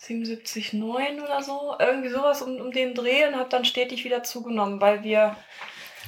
[0.00, 1.74] 77,9 oder so?
[1.78, 5.36] Irgendwie sowas um, um den Dreh und habe dann stetig wieder zugenommen, weil wir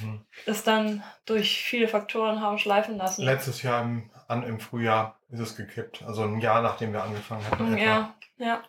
[0.01, 0.25] Mhm.
[0.45, 3.21] es dann durch viele Faktoren haben schleifen lassen.
[3.25, 6.03] Letztes Jahr im, an, im Frühjahr ist es gekippt.
[6.03, 7.73] Also ein Jahr nachdem wir angefangen hatten.
[7.77, 8.15] etwa.
[8.39, 8.63] Ja, ja.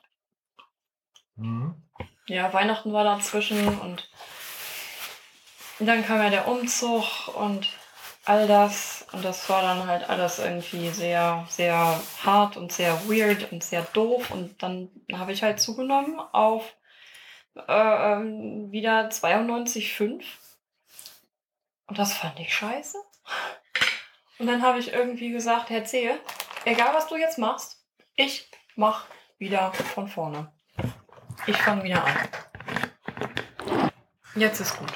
[1.36, 1.82] Mhm.
[2.26, 4.08] Ja, Weihnachten war dazwischen und
[5.80, 7.66] dann kam ja der Umzug und
[8.24, 9.06] all das.
[9.12, 13.82] Und das war dann halt alles irgendwie sehr, sehr hart und sehr weird und sehr
[13.82, 14.30] doof.
[14.30, 16.76] Und dann habe ich halt zugenommen auf
[17.56, 20.22] äh, ähm, wieder 92,5.
[21.86, 22.98] Und das fand ich scheiße.
[24.38, 26.18] Und dann habe ich irgendwie gesagt, Herr Zehe,
[26.64, 29.06] egal was du jetzt machst, ich mach
[29.40, 30.52] wieder von vorne.
[31.46, 32.14] Ich fange wieder an.
[34.36, 34.92] Jetzt ist gut.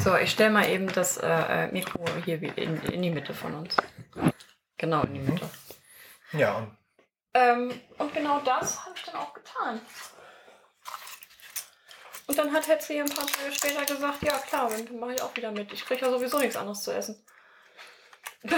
[0.00, 3.54] So, ich stelle mal eben das äh, äh, Mikro hier in, in die Mitte von
[3.54, 3.76] uns.
[4.76, 5.48] Genau in die Mitte.
[6.32, 6.76] Ja, und
[7.34, 9.80] Ähm, und genau das habe ich dann auch getan.
[12.26, 13.00] Und dann hat C.
[13.00, 15.72] ein paar Tage später gesagt, ja klar, dann mache ich auch wieder mit.
[15.72, 17.24] Ich kriege ja sowieso nichts anderes zu essen.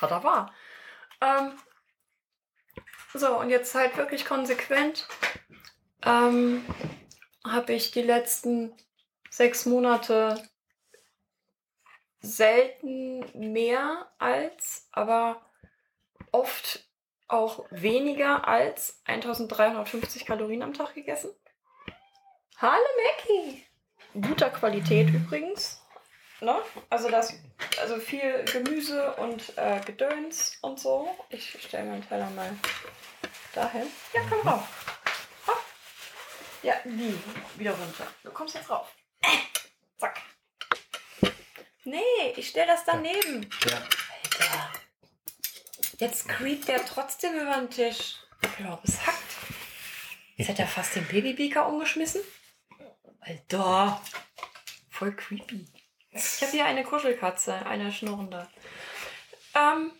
[0.00, 0.54] hat er wahr.
[1.20, 1.58] Ähm,
[3.18, 5.06] so, und jetzt halt wirklich konsequent
[6.04, 6.64] ähm,
[7.44, 8.74] habe ich die letzten
[9.30, 10.42] sechs Monate
[12.20, 15.42] selten mehr als, aber
[16.32, 16.84] oft
[17.28, 21.30] auch weniger als 1350 Kalorien am Tag gegessen.
[22.58, 23.64] Hallo Mackie!
[24.14, 25.82] Guter Qualität übrigens.
[26.40, 26.62] Ne?
[26.90, 27.32] Also das,
[27.80, 31.08] also viel Gemüse und äh, Gedöns und so.
[31.30, 32.54] Ich stelle meinen Teller mal
[33.54, 33.86] dahin.
[34.12, 34.68] Ja, komm rauf.
[35.46, 35.64] Hopp.
[36.62, 37.18] Ja, die
[37.56, 38.06] wieder runter.
[38.22, 38.94] Du kommst jetzt rauf.
[39.22, 39.28] Äh,
[39.98, 40.20] zack.
[41.84, 43.48] Nee, ich stelle das daneben.
[43.64, 43.76] Ja.
[43.76, 44.72] Alter.
[45.98, 48.16] Jetzt creept der trotzdem über den Tisch.
[48.42, 49.16] Ich glaube, es hackt.
[50.36, 52.20] Jetzt hat er fast den Babybeaker umgeschmissen.
[53.20, 54.02] Alter.
[54.90, 55.66] Voll creepy.
[56.16, 58.48] Ich habe hier eine Kuschelkatze, eine schnurrende.
[59.54, 59.92] Ähm,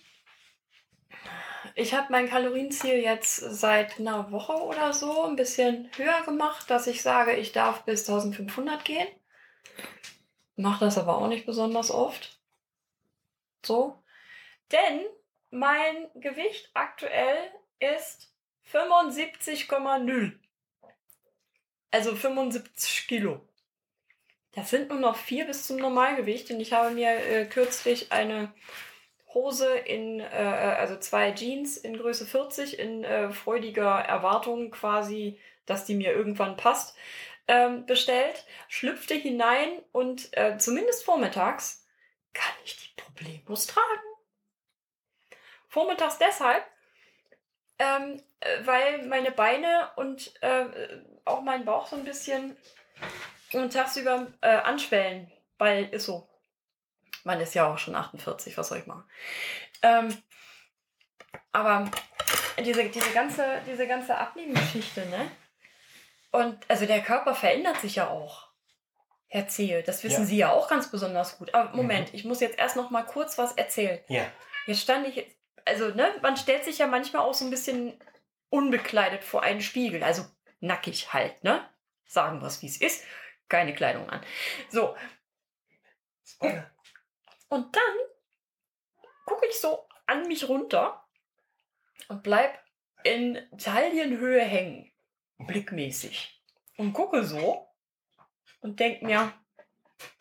[1.75, 6.87] ich habe mein Kalorienziel jetzt seit einer Woche oder so ein bisschen höher gemacht, dass
[6.87, 9.09] ich sage, ich darf bis 1500 gehen.
[10.57, 12.41] Mache das aber auch nicht besonders oft.
[13.65, 14.03] So.
[14.73, 15.05] Denn
[15.51, 18.33] mein Gewicht aktuell ist
[18.73, 20.33] 75,0.
[21.91, 23.47] Also 75 Kilo.
[24.57, 28.55] Das sind nur noch vier bis zum Normalgewicht und ich habe mir äh, kürzlich eine
[29.35, 35.85] Hose in, äh, also zwei Jeans in Größe 40 in äh, freudiger Erwartung quasi, dass
[35.85, 36.97] die mir irgendwann passt,
[37.49, 41.87] ähm, bestellt, schlüpfte hinein und äh, zumindest vormittags
[42.33, 44.09] kann ich die problemlos tragen.
[45.69, 46.65] Vormittags deshalb,
[47.79, 50.65] ähm, äh, weil meine Beine und äh,
[51.27, 52.57] auch mein Bauch so ein bisschen
[53.53, 56.29] und tagsüber äh, anschwellen, weil ist so.
[57.25, 59.05] Man ist ja auch schon 48, was soll ich machen?
[59.83, 60.17] Ähm,
[61.53, 61.91] aber
[62.65, 65.31] diese, diese ganze, diese ganze Abnehmgeschichte, ne?
[66.31, 68.47] Und also der Körper verändert sich ja auch.
[69.29, 70.27] Herr Zehe, das wissen Ja.
[70.27, 71.53] Sie ja auch ganz besonders gut.
[71.55, 72.15] Aber Moment, Mhm.
[72.15, 73.99] ich muss jetzt erst noch mal kurz was erzählen.
[74.09, 74.25] Ja.
[74.67, 75.27] Jetzt stand ich,
[75.65, 77.99] also ne, man stellt sich ja manchmal auch so ein bisschen
[78.51, 80.25] unbekleidet vor einen Spiegel, also
[80.61, 81.69] nackig halt, ne?
[82.07, 83.03] Sagen wir es, wie es ist,
[83.49, 84.21] keine Kleidung an.
[84.71, 84.97] So,
[87.49, 87.97] und dann
[89.25, 91.05] gucke ich so an mich runter
[92.09, 92.63] und bleib
[93.05, 94.93] in Taillenhöhe hängen,
[95.39, 96.43] blickmäßig.
[96.77, 97.73] Und gucke so
[98.61, 99.33] und denk mir,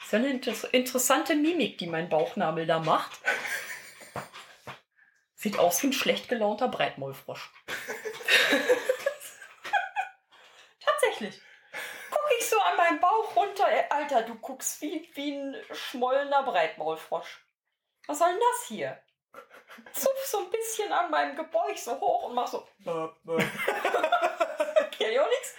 [0.02, 3.20] ist ja eine inter interessante Mimik, die mein Bauchnabel da macht.
[5.34, 7.52] Sieht aus wie ein schlecht gelaunter Breitmaulfrosch.
[10.80, 11.42] Tatsächlich.
[12.10, 13.68] Guck ich so an meinen Bauch runter.
[13.70, 17.46] Ey, Alter, du guckst wie, wie ein schmollener Breitmaulfrosch.
[18.08, 19.02] Was soll denn das hier?
[19.94, 22.66] Zupf so ein bisschen an meinem Gebäuch so hoch und mach so.
[22.86, 23.12] Kenn
[25.12, 25.56] ich auch nix.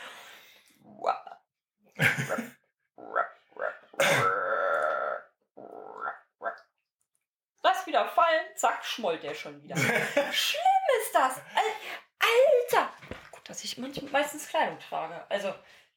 [7.62, 9.76] Lass wieder fallen, zack, schmollt der schon wieder.
[10.32, 10.62] Schlimm
[11.00, 11.36] ist das.
[11.54, 12.92] Al- Alter.
[13.32, 15.24] Gut, dass ich manchmal meistens Kleidung trage.
[15.28, 15.54] Also,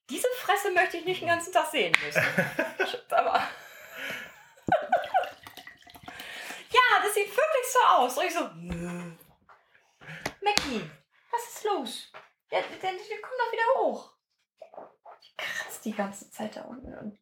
[0.10, 2.24] diese Fresse möchte ich nicht den ganzen Tag sehen müssen.
[2.84, 3.48] Ich- Aber.
[6.72, 8.17] ja, das sieht wirklich so aus.
[8.17, 8.48] Und ich so.
[8.56, 9.12] "Nö."
[10.41, 10.89] Mackie,
[11.32, 12.12] was ist los?
[12.52, 14.13] Ja, der, der, der kommt doch wieder hoch.
[15.24, 17.19] Die kratzt die ganze Zeit da unten.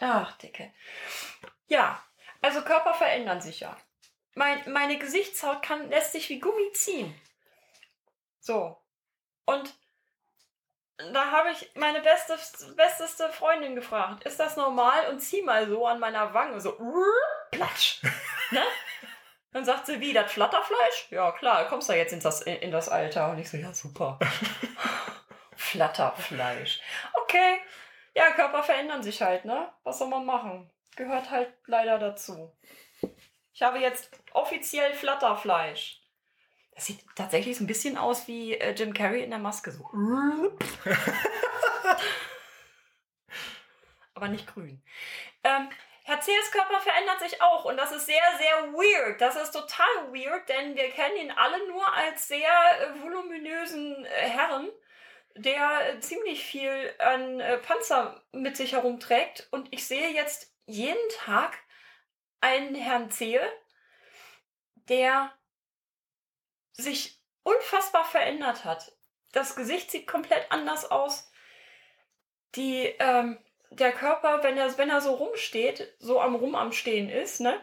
[0.00, 0.72] Ach, Dicke.
[1.68, 2.02] Ja,
[2.40, 3.76] also Körper verändern sich ja.
[4.34, 7.14] Mein, meine Gesichtshaut kann, lässt sich wie Gummi ziehen.
[8.40, 8.82] So.
[9.44, 9.72] Und
[10.98, 12.38] da habe ich meine beste,
[12.76, 15.08] besteste Freundin gefragt, ist das normal?
[15.08, 16.78] Und zieh mal so an meiner Wange, so
[17.50, 18.02] platsch.
[18.50, 18.62] ne?
[19.52, 21.08] Dann sagt sie, wie, das Flatterfleisch?
[21.10, 23.30] Ja, klar, kommst du jetzt in das, in das Alter.
[23.30, 24.18] Und ich so, ja, super.
[25.56, 26.80] Flatterfleisch.
[27.22, 27.60] Okay.
[28.14, 29.72] Ja, Körper verändern sich halt, ne?
[29.84, 30.70] Was soll man machen?
[30.96, 32.54] Gehört halt leider dazu.
[33.52, 36.01] Ich habe jetzt offiziell Flatterfleisch.
[36.74, 39.70] Das sieht tatsächlich so ein bisschen aus wie äh, Jim Carrey in der Maske.
[39.72, 39.88] So.
[44.14, 44.82] Aber nicht grün.
[45.44, 45.68] Ähm,
[46.04, 49.20] Herr Zehrs Körper verändert sich auch und das ist sehr, sehr weird.
[49.20, 54.08] Das ist total weird, denn wir kennen ihn alle nur als sehr äh, voluminösen äh,
[54.08, 54.68] Herren,
[55.36, 59.46] der äh, ziemlich viel an äh, Panzer mit sich herumträgt.
[59.52, 61.56] Und ich sehe jetzt jeden Tag
[62.40, 63.42] einen Herrn Zehe,
[64.88, 65.32] der
[66.72, 68.92] sich unfassbar verändert hat.
[69.32, 71.30] Das Gesicht sieht komplett anders aus.
[72.54, 73.38] Die, ähm,
[73.70, 77.58] der Körper, wenn er, wenn er so rumsteht, so am Rum am Stehen ist, ne?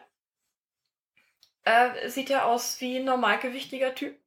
[1.63, 4.19] Äh, sieht er aus wie ein normalgewichtiger Typ.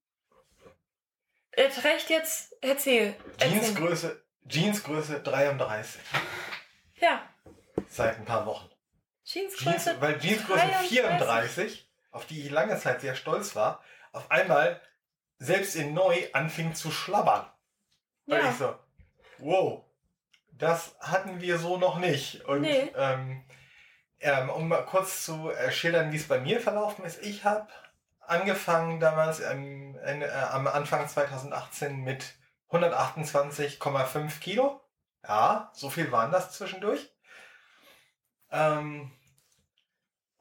[1.51, 3.14] Er trägt jetzt, erzähl.
[3.38, 3.51] erzähl.
[3.51, 6.01] Jeansgröße, Jeansgröße 33.
[6.97, 7.29] Ja,
[7.88, 8.71] Seit ein paar Wochen.
[9.25, 9.90] Jeansgröße.
[9.90, 10.88] Jeans, weil Jeansgröße 33.
[10.88, 14.81] 34, auf die ich lange Zeit sehr stolz war, auf einmal
[15.38, 17.51] selbst in neu anfing zu schlabbern.
[18.27, 18.51] Weil Ja.
[18.51, 18.79] ich so,
[19.38, 19.85] wow,
[20.53, 22.44] das hatten wir so noch nicht.
[22.44, 22.92] Und Nee.
[22.96, 23.44] ähm,
[24.20, 27.20] ähm, um mal kurz zu äh, schildern, wie es bei mir verlaufen ist.
[27.22, 27.66] Ich habe
[28.20, 32.35] angefangen damals ähm, Ende, äh, am Anfang 2018 mit
[32.70, 34.81] 128,5 Kilo.
[35.27, 37.11] Ja, so viel waren das zwischendurch.
[38.51, 39.11] Ähm,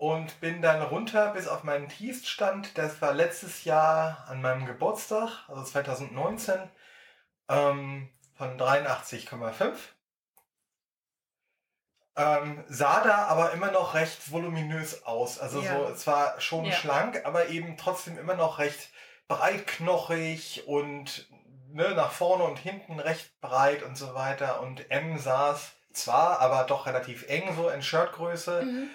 [0.02, 2.76] und bin dann runter bis auf meinen Tiefstand.
[2.76, 6.56] Das war letztes Jahr an meinem Geburtstag, also 2019,
[7.48, 9.94] ähm, von 83,5.
[12.16, 15.38] Ähm, sah da aber immer noch recht voluminös aus.
[15.38, 15.86] Also Ja.
[15.86, 16.72] so zwar schon Ja.
[16.72, 18.90] schlank, aber eben trotzdem immer noch recht
[19.28, 21.30] breitknochig und
[21.70, 24.62] ne, nach vorne und hinten recht breit und so weiter.
[24.62, 28.90] Und M saß zwar, aber doch relativ eng so in Shirtgröße Mhm.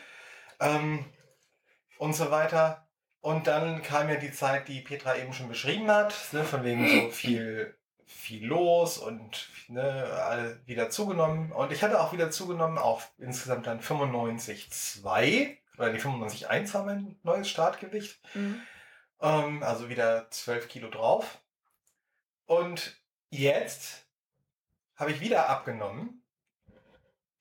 [0.60, 1.04] Ähm,
[1.98, 2.88] und so weiter.
[3.20, 6.88] Und dann kam ja die Zeit, die Petra eben schon beschrieben hat, ne, von wegen
[6.88, 11.50] so viel, viel los und ne, wieder zugenommen.
[11.52, 17.16] Und ich hatte auch wieder zugenommen, auf insgesamt dann 95,2 oder die 95,1 war mein
[17.22, 18.20] neues Startgewicht.
[18.34, 18.62] Mhm.
[19.20, 21.38] Ähm, also wieder 12 Kilo drauf.
[22.46, 22.96] Und
[23.30, 24.06] jetzt
[24.94, 26.22] habe ich wieder abgenommen.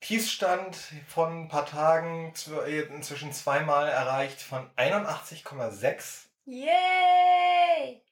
[0.06, 0.76] Tiefstand
[1.08, 6.26] von ein paar Tagen zu- inzwischen zweimal erreicht von 81,6.
[6.44, 8.02] Yay!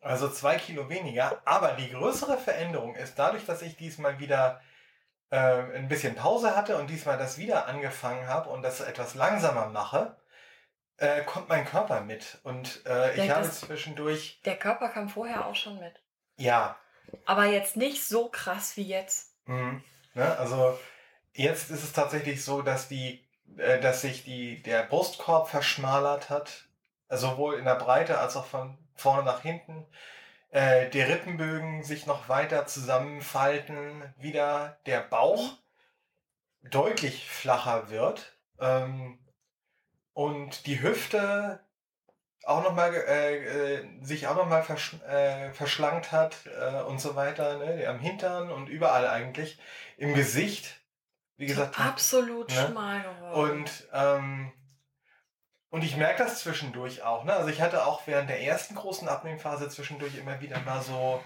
[0.00, 1.40] Also zwei Kilo weniger.
[1.44, 4.60] Aber die größere Veränderung ist dadurch, dass ich diesmal wieder
[5.30, 5.36] äh,
[5.76, 10.16] ein bisschen Pause hatte und diesmal das wieder angefangen habe und das etwas langsamer mache,
[10.96, 12.38] äh, kommt mein Körper mit.
[12.42, 15.94] Und äh, ich habe das- zwischendurch, Der Körper kam vorher auch schon mit.
[16.36, 16.76] ja,
[17.26, 19.36] Aber jetzt nicht so krass wie jetzt.
[19.44, 19.84] Mhm.
[20.14, 20.38] Ne?
[20.38, 20.78] Also
[21.32, 26.68] jetzt ist es tatsächlich so, dass die, äh, dass sich die, der Brustkorb verschmalert hat,
[27.08, 29.86] also sowohl in der Breite als auch von vorne nach hinten.
[30.50, 35.56] Äh, die Rippenbögen sich noch weiter zusammenfalten, wieder der Bauch
[36.62, 39.18] deutlich flacher wird ähm,
[40.12, 41.60] und die Hüfte
[42.44, 47.00] auch noch mal äh, äh, sich auch noch mal versch äh, verschlankt hat äh, und
[47.00, 47.86] so weiter, ne?
[47.86, 49.58] am Hintern und überall eigentlich
[49.98, 50.80] im Gesicht,
[51.36, 51.78] wie gesagt.
[51.78, 52.66] Absolut Ne?
[52.70, 53.60] schmal geworden.
[53.62, 54.52] Und ähm,
[55.72, 57.22] und ich merke das zwischendurch auch.
[57.24, 57.32] Ne?
[57.32, 61.22] Also ich hatte auch während der ersten großen Abnehmphase zwischendurch immer wieder mal so,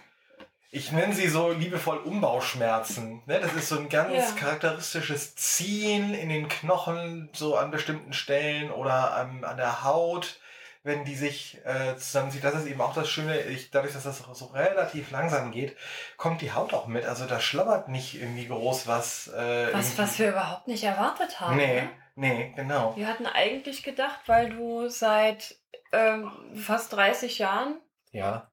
[0.70, 3.22] ich nenne sie so liebevoll Umbauschmerzen.
[3.24, 3.40] Ne?
[3.40, 4.34] Das ist so ein ganz Ja.
[4.38, 10.40] charakteristisches Ziehen in den Knochen, so an bestimmten Stellen oder an, an der Haut,
[10.84, 12.44] wenn die sich äh, zusammenzieht.
[12.44, 15.76] Das ist eben auch das Schöne, ich, dadurch, dass das so relativ langsam geht,
[16.18, 17.06] kommt die Haut auch mit.
[17.06, 19.28] Also da schlabbert nicht irgendwie groß was.
[19.28, 21.56] Äh, was, was wir überhaupt nicht erwartet haben.
[21.56, 21.90] Nee, Ne?
[22.16, 22.94] nee, genau.
[22.96, 25.56] Wir hatten eigentlich gedacht, weil du seit
[25.90, 27.80] ähm, fast 30 Jahren
[28.12, 28.50] Ja.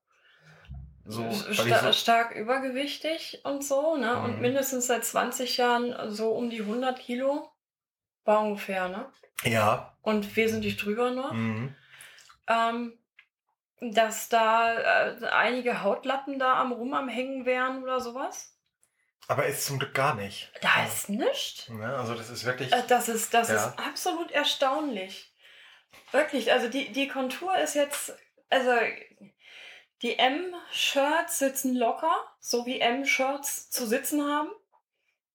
[1.03, 4.21] So, sta so, stark übergewichtig und so, ne?
[4.21, 4.41] Und Mhm.
[4.41, 7.51] mindestens seit 20 Jahren so um die 100 Kilo
[8.23, 9.11] war ungefähr, ne?
[9.43, 9.97] ja.
[10.03, 11.33] Und wesentlich drüber noch.
[11.33, 11.75] Mhm.
[12.51, 12.97] Ähm,
[13.79, 14.75] dass da
[15.09, 18.55] äh, einige Hautlappen da am Rum am Hängen wären oder sowas.
[19.27, 20.51] Aber ist zum Glück gar nicht.
[20.61, 21.69] Da ist nichts.
[21.69, 21.95] Ne?
[21.97, 22.71] Also das ist wirklich.
[22.73, 23.55] Äh, Das ist, das Ja.
[23.55, 25.33] ist absolut erstaunlich.
[26.11, 28.13] Wirklich, also die, die Kontur ist jetzt,
[28.49, 28.71] also
[30.01, 34.49] die M-Shirts sitzen locker, so wie M-Shirts zu sitzen haben.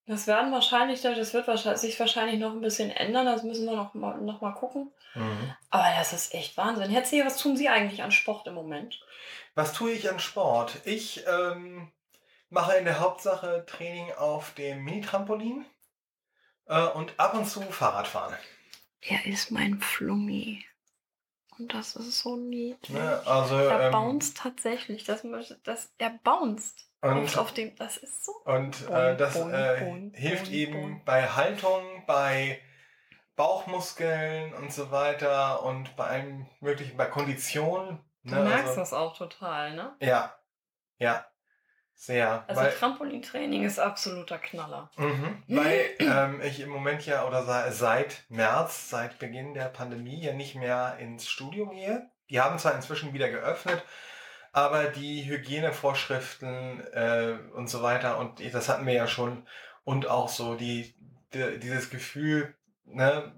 [0.06, 3.74] Das werden wahrscheinlich, das wird wahrscheinlich, sich wahrscheinlich noch ein bisschen ändern, das müssen wir
[3.74, 4.92] noch mal, noch mal gucken.
[5.16, 5.54] Mhm.
[5.70, 6.90] Aber das ist echt Wahnsinn.
[6.90, 9.00] Herr Zehe, was tun Sie eigentlich an Sport im Moment?
[9.54, 10.76] Was tue ich an Sport?
[10.84, 11.90] Ich ähm,
[12.50, 15.64] mache in der Hauptsache Training auf dem Mini-Trampolin
[16.66, 18.36] äh, und ab und zu Fahrradfahren.
[19.00, 20.64] Er ist mein Flummi.
[21.58, 22.90] Und das ist so niedlich.
[22.90, 23.22] Ne?
[23.24, 25.04] Also, Er ähm, bounced tatsächlich.
[25.04, 25.22] Das,
[25.64, 26.86] das, er bounced.
[27.00, 28.32] Und- auf, dem, das ist so.
[28.44, 32.60] Und äh, Boing, das boing, äh, boing, hilft eben bei Haltung, bei
[33.36, 38.02] Bauchmuskeln und so weiter und bei allem möglichen, bei Kondition.
[38.24, 38.42] Du ne?
[38.42, 39.94] merkst also, das auch total, ne?
[40.00, 40.34] Ja,
[40.98, 41.26] ja,
[41.94, 42.44] sehr.
[42.48, 44.90] Also weil, Trampolintraining ist absoluter Knaller.
[44.96, 50.22] mhm, weil ähm, ich im Moment ja oder se- seit März, seit Beginn der Pandemie
[50.22, 52.10] ja nicht mehr ins Studio gehe.
[52.30, 53.84] Die haben zwar inzwischen wieder geöffnet,
[54.52, 59.46] aber die Hygienevorschriften äh, und so weiter und das hatten wir ja schon
[59.84, 60.96] und auch so die,
[61.34, 62.56] die dieses Gefühl,
[62.86, 63.32] ne,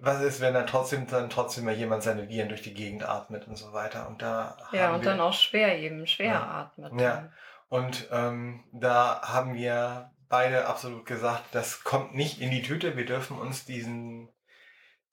[0.00, 3.48] was ist, wenn dann trotzdem dann trotzdem mal jemand seine Viren durch die Gegend atmet
[3.48, 6.42] und so weiter und da Ja, haben und wir, dann auch schwer eben, schwer Ja.
[6.42, 7.00] atmet.
[7.00, 7.32] Ja.
[7.68, 12.96] Und ähm, da haben wir beide absolut gesagt, das kommt nicht in die Tüte.
[12.96, 14.28] Wir dürfen uns diesen,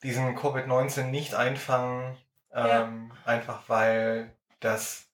[0.03, 2.17] diesen Covid-19 nicht einfangen,
[2.53, 5.07] ähm, einfach weil das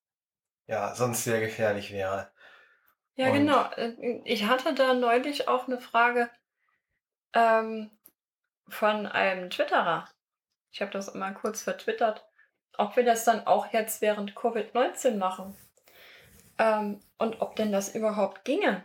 [0.67, 2.30] ja sonst sehr gefährlich wäre.
[3.15, 3.65] Ja, Und- genau.
[4.26, 6.30] Ich hatte da neulich auch eine Frage
[7.34, 7.91] ähm,
[8.70, 10.09] von einem Twitterer.
[10.72, 12.26] Ich habe das immer kurz vertwittert,
[12.78, 15.57] ob wir das dann auch jetzt während Covid-19 machen.
[16.57, 18.84] Ähm, und ob denn das überhaupt ginge.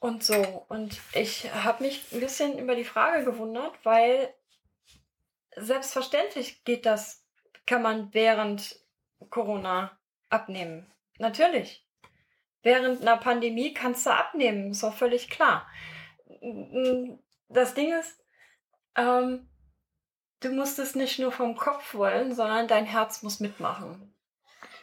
[0.00, 0.64] Und so.
[0.68, 4.32] Und ich habe mich ein bisschen über die Frage gewundert, weil
[5.56, 7.24] selbstverständlich geht das,
[7.66, 8.80] kann man während
[9.30, 9.98] Corona
[10.28, 10.92] abnehmen.
[11.18, 11.84] Natürlich.
[12.62, 15.66] Während einer Pandemie kannst du abnehmen, ist doch völlig klar.
[17.48, 18.22] Das Ding ist,
[18.94, 19.48] ähm,
[20.40, 24.14] du musst es nicht nur vom Kopf wollen, sondern dein Herz muss mitmachen.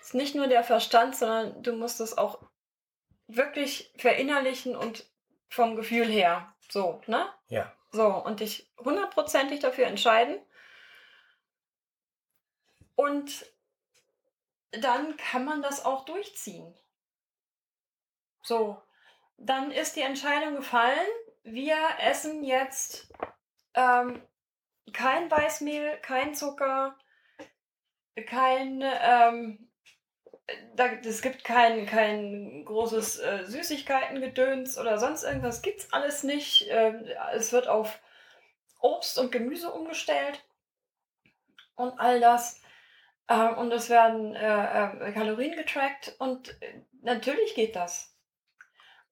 [0.01, 2.41] Es ist nicht nur der Verstand, sondern du musst es auch
[3.27, 5.05] wirklich verinnerlichen und
[5.49, 6.53] vom Gefühl her.
[6.69, 7.27] So, ne?
[7.47, 7.71] Ja.
[7.91, 10.39] So, und dich hundertprozentig dafür entscheiden.
[12.95, 13.45] Und
[14.71, 16.73] dann kann man das auch durchziehen.
[18.41, 18.81] So,
[19.37, 21.07] dann ist die Entscheidung gefallen.
[21.47, 23.07] Wir essen jetzt
[23.75, 24.19] ähm,
[24.91, 26.97] kein Weißmehl, kein Zucker,
[28.25, 29.71] kein, ähm,
[30.73, 36.65] da, es gibt kein, kein großes äh, Süßigkeitengedöns oder sonst irgendwas, gibt's alles nicht.
[36.69, 38.01] Ähm, es wird auf
[38.79, 40.43] Obst und Gemüse umgestellt
[41.75, 42.59] und all das.
[43.29, 48.14] Ähm, und es werden äh, äh, Kalorien getrackt und äh, natürlich geht das.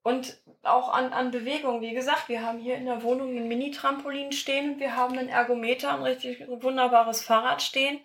[0.03, 4.33] Und auch an, an Bewegung, wie gesagt, wir haben hier in der Wohnung ein Mini-Trampolin
[4.33, 8.01] stehen wir haben einen Ergometer, ein richtig wunderbares Fahrrad stehen.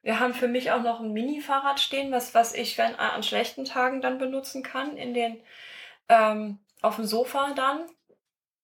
[0.00, 3.66] Wir haben für mich auch noch ein Mini-Fahrrad stehen, was, was ich wenn, an schlechten
[3.66, 5.42] Tagen dann benutzen kann, in den,
[6.08, 7.86] ähm, auf dem Sofa dann,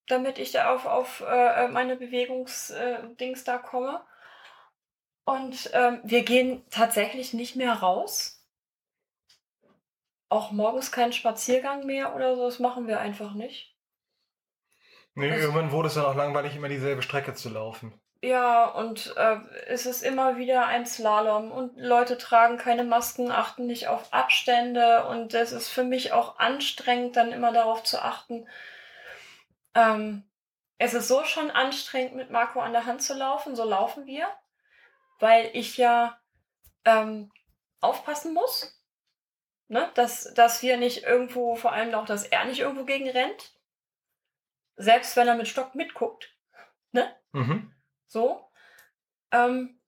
[0.08, 4.00] damit ich da auf, auf äh, meine Bewegungsdings da komme.
[5.26, 8.37] Und ähm, wir gehen tatsächlich nicht mehr raus.
[10.28, 13.74] Auch morgens keinen Spaziergang mehr oder so, das machen wir einfach nicht.
[15.14, 18.00] Nee, Also- irgendwann wurde es dann auch langweilig, immer dieselbe Strecke zu laufen.
[18.20, 19.36] Ja, und äh,
[19.68, 25.06] es ist immer wieder ein Slalom und Leute tragen keine Masken, achten nicht auf Abstände
[25.06, 28.48] und es ist für mich auch anstrengend, dann immer darauf zu achten.
[29.74, 30.28] Ähm,
[30.78, 34.26] es ist so schon anstrengend, mit Marco an der Hand zu laufen, so laufen wir,
[35.20, 36.18] weil ich ja
[36.84, 37.30] ähm,
[37.80, 38.77] aufpassen muss,
[39.68, 39.90] ne?
[39.94, 43.52] dass, dass wir nicht irgendwo, vor allem auch, dass er nicht irgendwo gegen rennt,
[44.76, 46.34] selbst wenn er mit Stock mitguckt.
[46.92, 47.14] Ne?
[47.32, 47.72] Mhm.
[48.06, 48.50] So.
[49.30, 49.80] Ähm,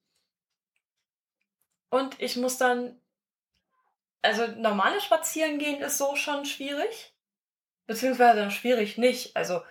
[1.91, 3.01] und ich muss dann,
[4.22, 7.14] also normales Spazierengehen ist so schon schwierig.
[7.87, 9.37] Beziehungsweise schwierig nicht.
[9.37, 9.62] Also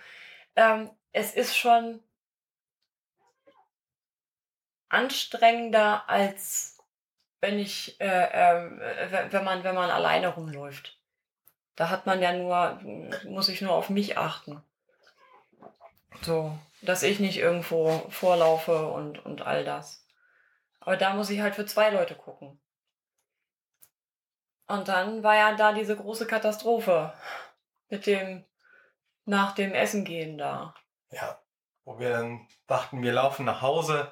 [0.56, 2.04] ähm, es ist schon
[4.90, 6.79] anstrengender als
[7.42, 10.98] wenn ich, äh, äh, wenn man, wenn man alleine rumläuft.
[11.76, 12.80] Da hat man ja nur,
[13.26, 14.62] muss ich nur auf mich achten.
[16.22, 20.06] So, dass ich nicht irgendwo vorlaufe und, und all das.
[20.82, 22.60] Aber da muss ich halt für zwei Leute gucken.
[24.68, 27.14] Und dann war ja da diese große Katastrophe
[27.90, 28.46] mit dem
[29.26, 30.74] nach dem Essen gehen da.
[31.12, 31.42] Ja.
[31.86, 34.12] Wo wir dann dachten, wir laufen nach Hause.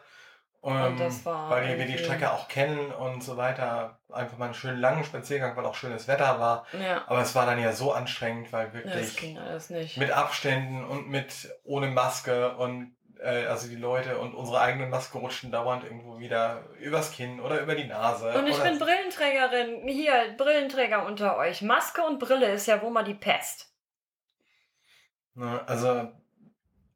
[0.63, 3.99] Ähm, Und das war weil wir die Strecke auch kennen und so weiter.
[4.11, 6.65] Einfach mal einen schönen langen Spaziergang, weil auch schönes Wetter war.
[6.73, 9.97] Ja, Aber es war dann ja so anstrengend, weil das wirklich ging alles nicht.
[9.97, 15.17] mit Abständen und mit ohne Maske und äh, also die Leute und unsere eigenen Maske
[15.17, 18.31] rutschen dauernd irgendwo wieder übers Kinn oder über die Nase.
[18.33, 19.87] Und ich bin Brillenträgerin.
[19.87, 21.61] Hier, Brillenträger unter euch.
[21.61, 23.71] Maske und Brille ist ja wohl mal die Pest.
[25.33, 26.11] ne, also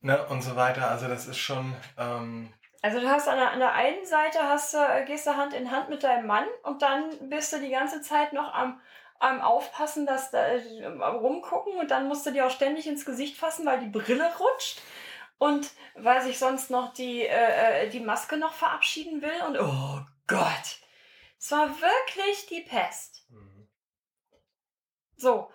[0.01, 0.89] ne und so weiter.
[0.89, 4.74] Also das ist schon ähm, Also du hast an der, an der einen Seite hast
[4.74, 7.70] du, äh, gehst du Hand in Hand mit deinem Mann und dann bist du die
[7.70, 8.82] ganze Zeit noch am,
[9.20, 13.38] am Aufpassen, dass da äh, rumgucken und dann musst du dir auch ständig ins Gesicht
[13.38, 14.82] fassen, weil die Brille rutscht
[15.38, 20.02] und weil sich sonst noch die, äh, äh, die Maske noch verabschieden will und oh
[20.26, 20.80] Gott.
[21.38, 23.26] Es war wirklich die Pest.
[23.30, 23.68] mhm.
[25.18, 25.52] So.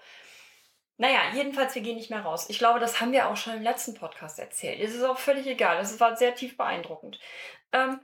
[0.99, 2.49] Naja, jedenfalls, wir gehen nicht mehr raus.
[2.49, 4.80] Ich glaube, das haben wir auch schon im letzten Podcast erzählt.
[4.80, 5.78] Es ist auch völlig egal.
[5.78, 7.20] Es war sehr tief beeindruckend.
[7.72, 8.01] Ähm,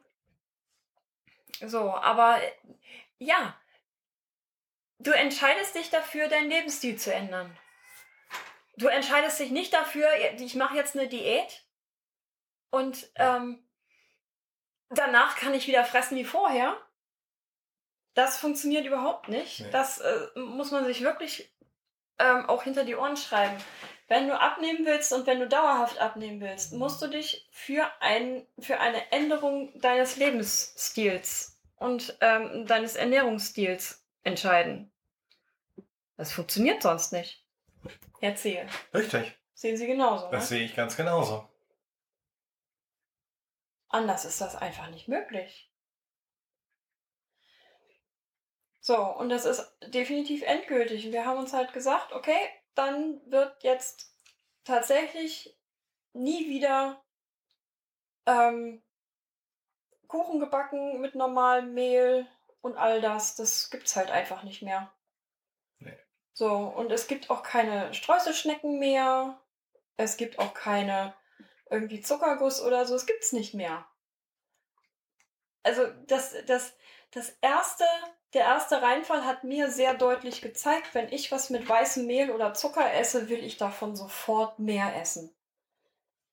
[1.61, 2.53] so, aber äh,
[3.19, 3.57] ja,
[4.99, 7.57] du entscheidest dich dafür, deinen Lebensstil zu ändern.
[8.77, 11.65] Du entscheidest dich nicht dafür, ich mache jetzt eine Diät
[12.71, 13.67] und ähm,
[14.89, 16.77] danach kann ich wieder fressen wie vorher.
[18.15, 19.61] Das funktioniert überhaupt nicht.
[19.61, 19.71] Nee.
[19.71, 21.52] Das äh, muss man sich wirklich
[22.19, 23.57] ähm, auch hinter die Ohren schreiben.
[24.09, 28.47] Wenn du abnehmen willst und wenn du dauerhaft abnehmen willst, musst du dich für, ein,
[28.59, 34.93] für eine Änderung deines Lebensstils und ähm, deines Ernährungsstils entscheiden.
[36.17, 37.45] Das funktioniert sonst nicht.
[38.21, 38.67] Erzähl.
[38.95, 39.37] Richtig.
[39.55, 40.31] Sehen Sie genauso.
[40.31, 40.57] Das Ne?
[40.59, 41.49] sehe ich ganz genauso.
[43.89, 45.72] Anders ist das einfach nicht möglich.
[48.85, 51.07] So, und das ist definitiv endgültig.
[51.07, 52.37] Und wir haben uns halt gesagt, okay,
[52.75, 54.13] dann wird jetzt
[54.65, 55.57] tatsächlich
[56.13, 57.01] nie wieder
[58.27, 58.83] ähm,
[60.09, 62.27] Kuchen gebacken mit normalem Mehl
[62.61, 63.37] und all das.
[63.37, 64.93] Das gibt's halt einfach nicht mehr.
[65.79, 65.97] Nee.
[66.33, 69.41] So, und es gibt auch keine Streuselschnecken mehr.
[69.97, 71.15] Es gibt auch keine
[71.71, 72.97] irgendwie Zuckerguss oder so.
[72.97, 73.87] Es gibt's nicht mehr.
[75.63, 76.75] Also das, das,
[77.13, 77.85] das erste,
[78.35, 82.55] der erste Reinfall hat mir sehr deutlich gezeigt, wenn ich was mit weißem Mehl oder
[82.55, 85.35] Zucker esse, will ich davon sofort mehr essen.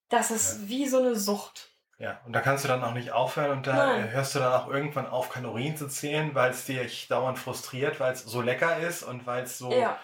[0.07, 1.69] Das ist wie so eine Sucht.
[1.99, 4.11] Ja, und da kannst du dann auch nicht aufhören und da Nein.
[4.11, 8.13] hörst du dann auch irgendwann auf, Kalorien zu zählen, weil es dich dauernd frustriert, weil
[8.13, 9.99] es so lecker ist und weil es so, Ja,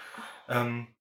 [0.50, 0.93] ähm,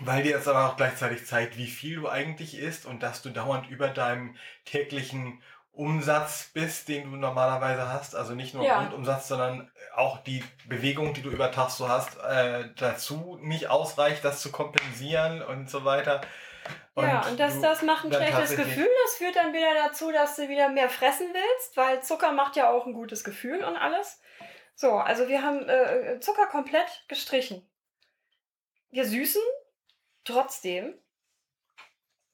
[0.00, 3.30] weil dir es aber auch gleichzeitig zeigt, wie viel du eigentlich isst und dass du
[3.30, 4.36] dauernd über deinem
[4.66, 5.42] täglichen
[5.76, 8.16] Umsatz bist, den du normalerweise hast.
[8.16, 8.80] Also nicht nur Ja.
[8.80, 14.24] Grundumsatz, sondern auch die Bewegung, die du über Tag so hast, äh, dazu nicht ausreicht,
[14.24, 16.22] das zu kompensieren und so weiter.
[16.96, 18.88] ja, und das, das macht ein schlechtes Gefühl.
[19.04, 22.70] Das führt dann wieder dazu, dass du wieder mehr fressen willst, weil Zucker macht ja
[22.70, 24.20] auch ein gutes Gefühl und alles.
[24.74, 27.66] So, also wir haben äh, Zucker komplett gestrichen.
[28.90, 29.42] Wir süßen
[30.24, 30.94] trotzdem.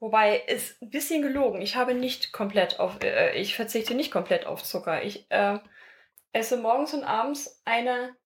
[0.02, 1.62] Wobei ist ein bisschen gelogen.
[1.62, 5.04] Ich habe nicht komplett auf, äh, ich verzichte nicht komplett auf Zucker.
[5.04, 5.60] Ich äh,
[6.32, 8.16] esse morgens und abends eine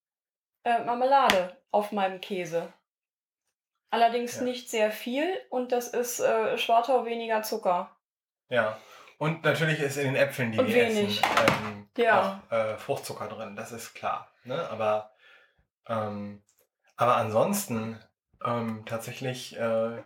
[0.64, 2.72] äh, Marmelade auf meinem Käse.
[3.91, 4.43] Allerdings Ja.
[4.45, 7.95] nicht sehr viel und das ist äh, Schwartau weniger Zucker.
[8.49, 8.79] Ja.
[9.18, 11.22] Und natürlich ist in den Äpfeln, die Und wir wenig.
[11.22, 11.31] essen,
[11.66, 12.43] ähm, Ja.
[12.49, 14.33] auch äh, Fruchtzucker drin, das ist klar.
[14.45, 14.66] Ne?
[14.70, 15.14] Aber,
[15.89, 16.43] ähm,
[16.97, 18.03] aber ansonsten
[18.43, 20.03] ähm, tatsächlich äh,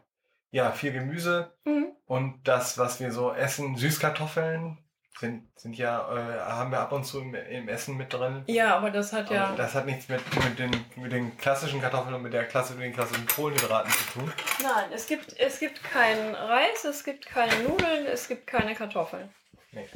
[0.51, 1.93] ja viel Gemüse Mhm.
[2.07, 4.79] und das, was wir so essen, Süßkartoffeln
[5.19, 8.43] sind, sind ja, äh, haben wir ab und zu im, im Essen mit drin.
[8.47, 9.49] Ja, aber das hat ja.
[9.49, 12.73] Aber das hat nichts mit, mit, den, mit den klassischen Kartoffeln und mit, der Klasse,
[12.75, 14.33] mit den klassischen Kohlenhydraten zu tun.
[14.63, 19.29] Nein, es gibt, es gibt keinen Reis, es gibt keine Nudeln, es gibt keine Kartoffeln.
[19.73, 19.87] Nee.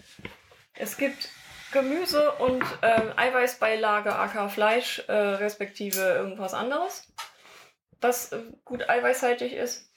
[0.74, 1.30] Es gibt
[1.72, 7.10] Gemüse und ähm, Eiweißbeilage, aka Fleisch, äh, respektive irgendwas anderes,
[8.00, 9.90] was äh, gut eiweißhaltig ist.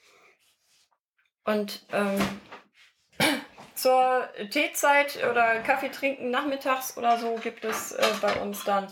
[1.47, 2.19] Und ähm,
[3.73, 8.91] zur Teezeit oder Kaffee trinken nachmittags oder so gibt es äh, bei uns dann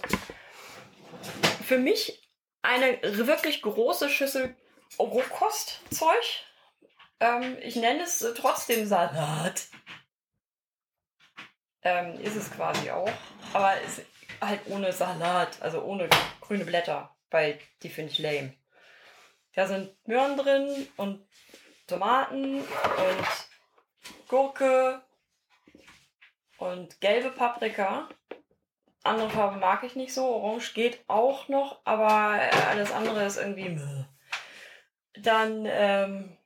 [1.66, 2.26] für mich
[2.62, 4.56] eine wirklich große Schüssel
[4.98, 6.24] Rohkostzeug.
[7.20, 9.66] Ähm, ich nenne es äh, trotzdem Salat.
[11.82, 13.12] Ähm, ist es quasi auch.
[13.52, 14.02] Aber ist
[14.40, 16.08] halt ohne Salat, also ohne
[16.40, 18.54] grüne Blätter, weil die finde ich lame.
[19.56, 21.28] Da sind Möhren drin und
[21.88, 23.28] Tomaten und
[24.28, 25.04] Gurke
[26.58, 28.10] und gelbe Paprika.
[29.04, 30.26] Andere Farbe mag ich nicht so.
[30.26, 33.70] Orange geht auch noch, aber äh, alles andere ist irgendwie.
[33.70, 34.06] Mäh.
[35.18, 36.38] Dann ähm,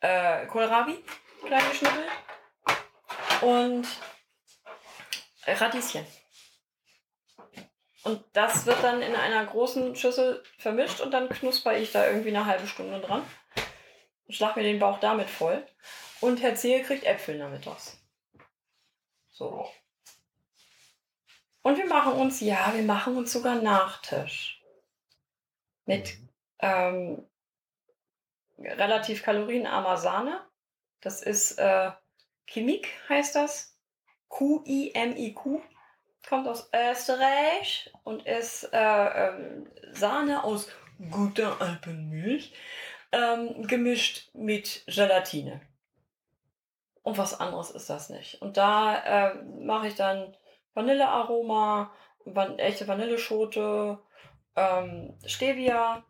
[0.00, 1.02] äh, Kohlrabi,
[1.46, 2.08] klein geschnippelt.
[3.40, 3.86] Und
[5.46, 6.06] Radieschen.
[8.04, 12.28] Und das wird dann in einer großen Schüssel vermischt und dann knusper ich da irgendwie
[12.28, 13.22] eine halbe Stunde dran.
[14.28, 15.66] Schlag mir den Bauch damit voll.
[16.20, 17.98] Und Herr Zehe kriegt Äpfel nachmittags.
[19.30, 19.68] So.
[21.62, 24.62] Und wir machen uns, ja, wir machen uns sogar Nachtisch.
[25.86, 26.16] Mit
[26.60, 27.26] ähm,
[28.58, 30.40] relativ kalorienarmer Sahne.
[31.00, 31.90] Das ist äh,
[32.46, 33.78] Chemik, heißt das.
[34.28, 35.60] Q-I-M-I-Q.
[36.26, 40.68] Kommt aus Österreich und ist äh, ähm, Sahne aus
[41.10, 42.54] guter Alpenmilch
[43.14, 45.60] ähm, gemischt mit Gelatine.
[47.02, 48.40] Und was anderes ist das nicht.
[48.42, 50.36] Und da äh, mache ich dann
[50.72, 51.92] Vanillearoma,
[52.24, 53.98] van echte Vanilleschote,
[54.56, 56.02] ähm, Stevia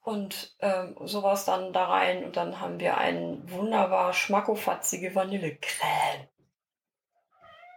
[0.00, 2.24] und ähm, sowas dann da rein.
[2.24, 6.28] Und dann haben wir einen wunderbar schmackofatzige Vanillecreme.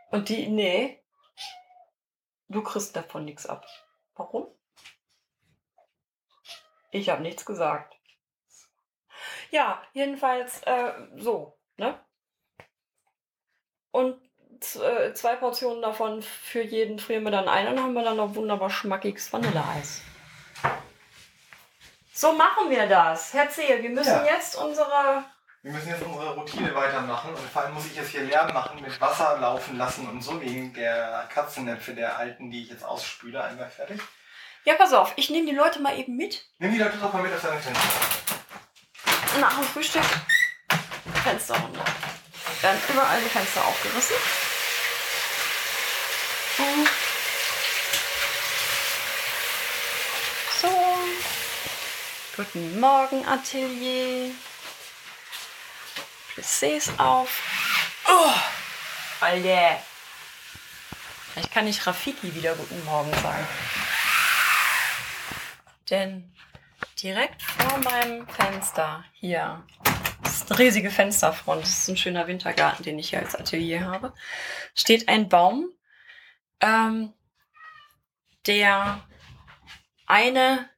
[0.10, 1.04] Und die, nee,
[2.48, 3.66] du kriegst davon nichts ab.
[4.16, 4.48] Warum?
[6.92, 8.01] Ich habe nichts gesagt.
[9.52, 12.00] Ja, jedenfalls äh, so, ne?
[13.92, 14.20] Und
[14.76, 18.36] äh, zwei Portionen davon für jeden frieren wir dann ein und haben wir dann noch
[18.36, 20.02] wunderbar schmackiges Vanilleeis.
[22.14, 23.34] So machen wir das.
[23.34, 24.26] Herr Zehe, wir müssen Ja.
[24.26, 25.24] jetzt unsere.
[25.64, 28.82] Wir müssen jetzt unsere Routine weitermachen und vor allem muss ich jetzt hier Lärm machen,
[28.82, 33.44] mit Wasser laufen lassen und so wegen der Katzennäpfe der alten, die ich jetzt ausspüle,
[33.44, 34.02] einmal fertig.
[34.64, 36.46] Ja, pass auf, ich nehme die Leute mal eben mit.
[36.58, 38.41] Nimm die Leute doch mal mit auf deine Fenster.
[39.40, 40.04] Nach dem Frühstück.
[41.24, 41.86] Fenster runter.
[42.62, 44.16] Werden überall die Fenster aufgerissen.
[50.62, 50.68] So.
[52.36, 54.32] Guten Morgen, Atelier.
[56.36, 57.30] Plissés auf.
[58.08, 58.34] Oh,
[59.22, 59.82] Alter.
[61.34, 63.48] Vielleicht kann ich Rafiki wieder guten Morgen sagen.
[65.90, 66.34] Denn
[67.02, 69.64] direkt vor meinem Fenster hier,
[70.24, 73.86] das ist eine riesige Fensterfront, das ist ein schöner Wintergarten, den ich hier als Atelier
[73.86, 74.14] habe,
[74.76, 75.70] steht ein Baum,
[76.60, 77.14] ähm,
[78.45, 79.04] der
[80.06, 80.70] eine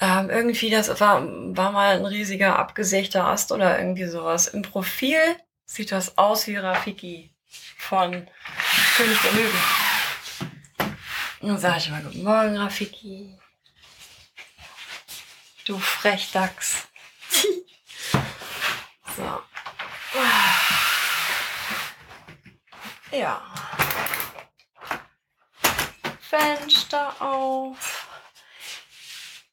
[0.00, 4.48] ähm, irgendwie, das war, war mal ein riesiger abgesägter Ast oder irgendwie sowas.
[4.48, 5.18] Im Profil
[5.64, 7.32] sieht das aus wie Rafiki
[7.78, 8.10] von
[8.96, 9.60] König der Löwen.
[11.42, 13.38] Dann sage ich mal, guten Morgen, Rafiki.
[15.64, 16.88] Du Frechdachs.
[19.16, 19.42] so.
[23.12, 23.42] Ja.
[26.20, 28.08] Fenster auf.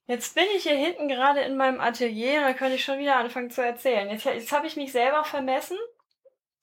[0.07, 3.51] Jetzt bin ich hier hinten gerade in meinem Atelier, da könnte ich schon wieder anfangen
[3.51, 4.10] zu erzählen.
[4.10, 5.78] Jetzt, jetzt habe ich mich selber vermessen.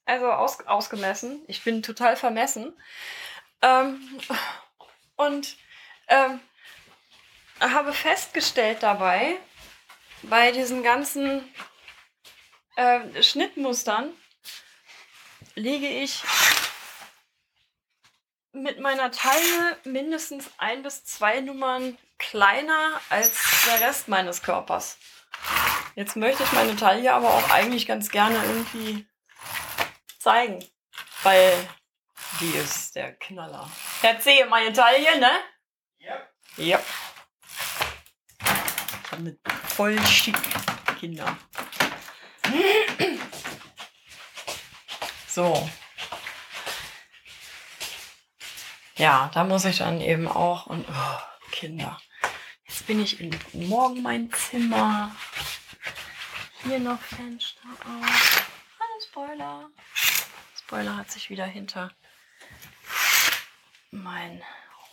[0.05, 1.45] Also aus, ausgemessen.
[1.47, 2.77] Ich bin total vermessen.
[3.63, 4.01] Ähm,
[5.17, 5.57] und
[6.09, 6.41] ähm,
[7.61, 9.39] habe festgestellt dabei,
[10.23, 11.53] bei diesen ganzen
[12.77, 14.13] äh, Schnittmustern
[15.55, 16.23] liege ich
[18.53, 23.33] mit meiner Taille mindestens ein bis zwei Nummern kleiner als
[23.67, 24.99] der Rest meines Körpers.
[25.95, 29.07] Jetzt möchte ich meine Taille aber auch eigentlich ganz gerne irgendwie
[30.19, 30.65] zeigen,
[31.23, 31.53] weil
[32.41, 33.71] die ist der Knaller.
[34.03, 35.31] Erzähle meine Taille, ne?
[35.99, 36.29] Ja.
[36.57, 36.81] Ja.
[39.11, 39.39] Damit
[39.69, 40.37] voll schick,
[40.99, 41.37] Kinder.
[45.29, 45.69] So.
[48.97, 52.01] Ja, da muss ich dann eben auch und oh, Kinder.
[52.67, 55.15] Jetzt bin ich in Morgen mein Zimmer.
[56.63, 58.51] Hier noch Fenster auf.
[58.81, 59.71] Hallo Spoiler.
[60.59, 61.93] Spoiler hat sich wieder hinter
[63.91, 64.43] mein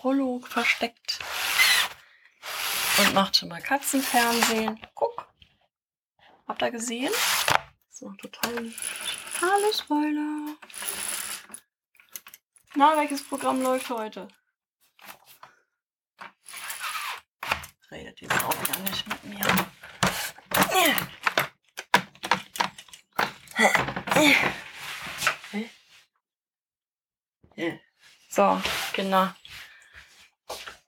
[0.03, 1.20] Rollo versteckt
[3.00, 4.80] und macht schon mal Katzenfernsehen.
[4.94, 5.28] Guck.
[6.48, 7.14] Habt ihr gesehen?
[7.89, 8.76] So, total lieb.
[9.41, 10.56] Hallo Spoiler.
[12.76, 14.28] Na, welches Programm läuft heute?
[17.91, 19.46] Redet die Frau wieder nicht mit mir.
[28.30, 28.60] So,
[28.94, 29.30] genau.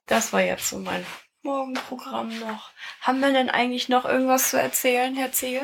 [0.06, 1.06] Das war jetzt so mein
[1.46, 2.70] Morgenprogramm noch.
[3.00, 5.62] Haben wir denn eigentlich noch irgendwas zu erzählen, Herr Zehe?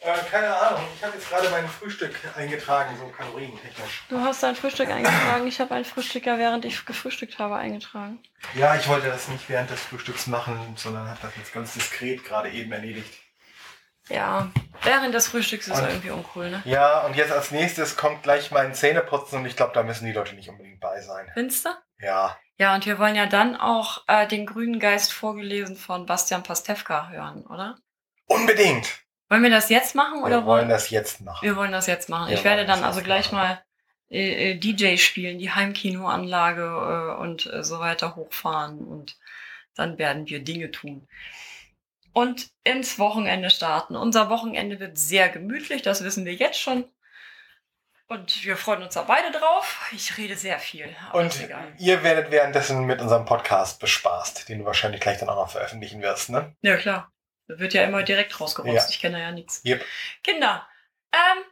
[0.00, 4.02] Äh, keine Ahnung, ich habe jetzt gerade mein Frühstück eingetragen, so kalorientechnisch.
[4.08, 5.46] Du hast dein Frühstück eingetragen.
[5.46, 8.18] Ich habe ein Frühstück ja während ich gefrühstückt habe eingetragen.
[8.54, 12.24] Ja, ich wollte das nicht während des Frühstücks machen, sondern habe das jetzt ganz diskret
[12.24, 13.12] gerade eben erledigt.
[14.08, 14.50] Ja,
[14.82, 16.62] während des Frühstücks ist Und- irgendwie uncool, ne?
[16.64, 20.12] Ja, und jetzt als nächstes kommt gleich mein Zähneputzen und ich glaube, da müssen die
[20.12, 21.30] Leute nicht unbedingt bei sein.
[21.34, 21.70] Findest du?
[22.02, 26.42] Ja, Ja, und wir wollen ja dann auch äh, den grünen Geist vorgelesen von Bastian
[26.42, 27.76] Pastewka hören, oder?
[28.32, 29.00] unbedingt.
[29.28, 31.44] Wollen wir das jetzt machen oder Wir wollen das jetzt machen.
[31.44, 32.28] Wir wollen das jetzt machen.
[32.28, 33.48] Wir ich werde dann also gleich machen.
[33.48, 33.62] mal
[34.10, 36.62] äh, äh, DJ spielen, die Heimkinoanlage
[37.16, 39.16] äh, und äh, so weiter hochfahren und
[39.74, 41.08] dann werden wir Dinge tun.
[42.12, 43.96] Und ins Wochenende starten.
[43.96, 46.84] Unser Wochenende wird sehr gemütlich, das wissen wir jetzt schon.
[48.08, 49.90] Und wir freuen uns da beide drauf.
[49.92, 50.94] Ich rede sehr viel.
[51.12, 51.34] Und
[51.78, 56.02] ihr werdet währenddessen mit unserem Podcast bespaßt, den du wahrscheinlich gleich dann auch noch veröffentlichen
[56.02, 56.54] wirst, ne?
[56.60, 57.10] Ja, klar.
[57.48, 58.74] Da wird ja immer direkt rausgerotzt.
[58.74, 58.86] Ja.
[58.88, 59.62] Ich kenne ja nichts.
[59.64, 59.84] Yep.
[60.22, 60.66] Kinder,
[61.12, 61.44] ähm,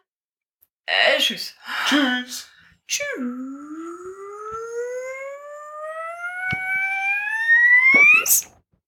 [0.87, 1.57] äh, tschüss.
[1.87, 2.51] Tschüss.
[2.87, 3.70] Tschüss.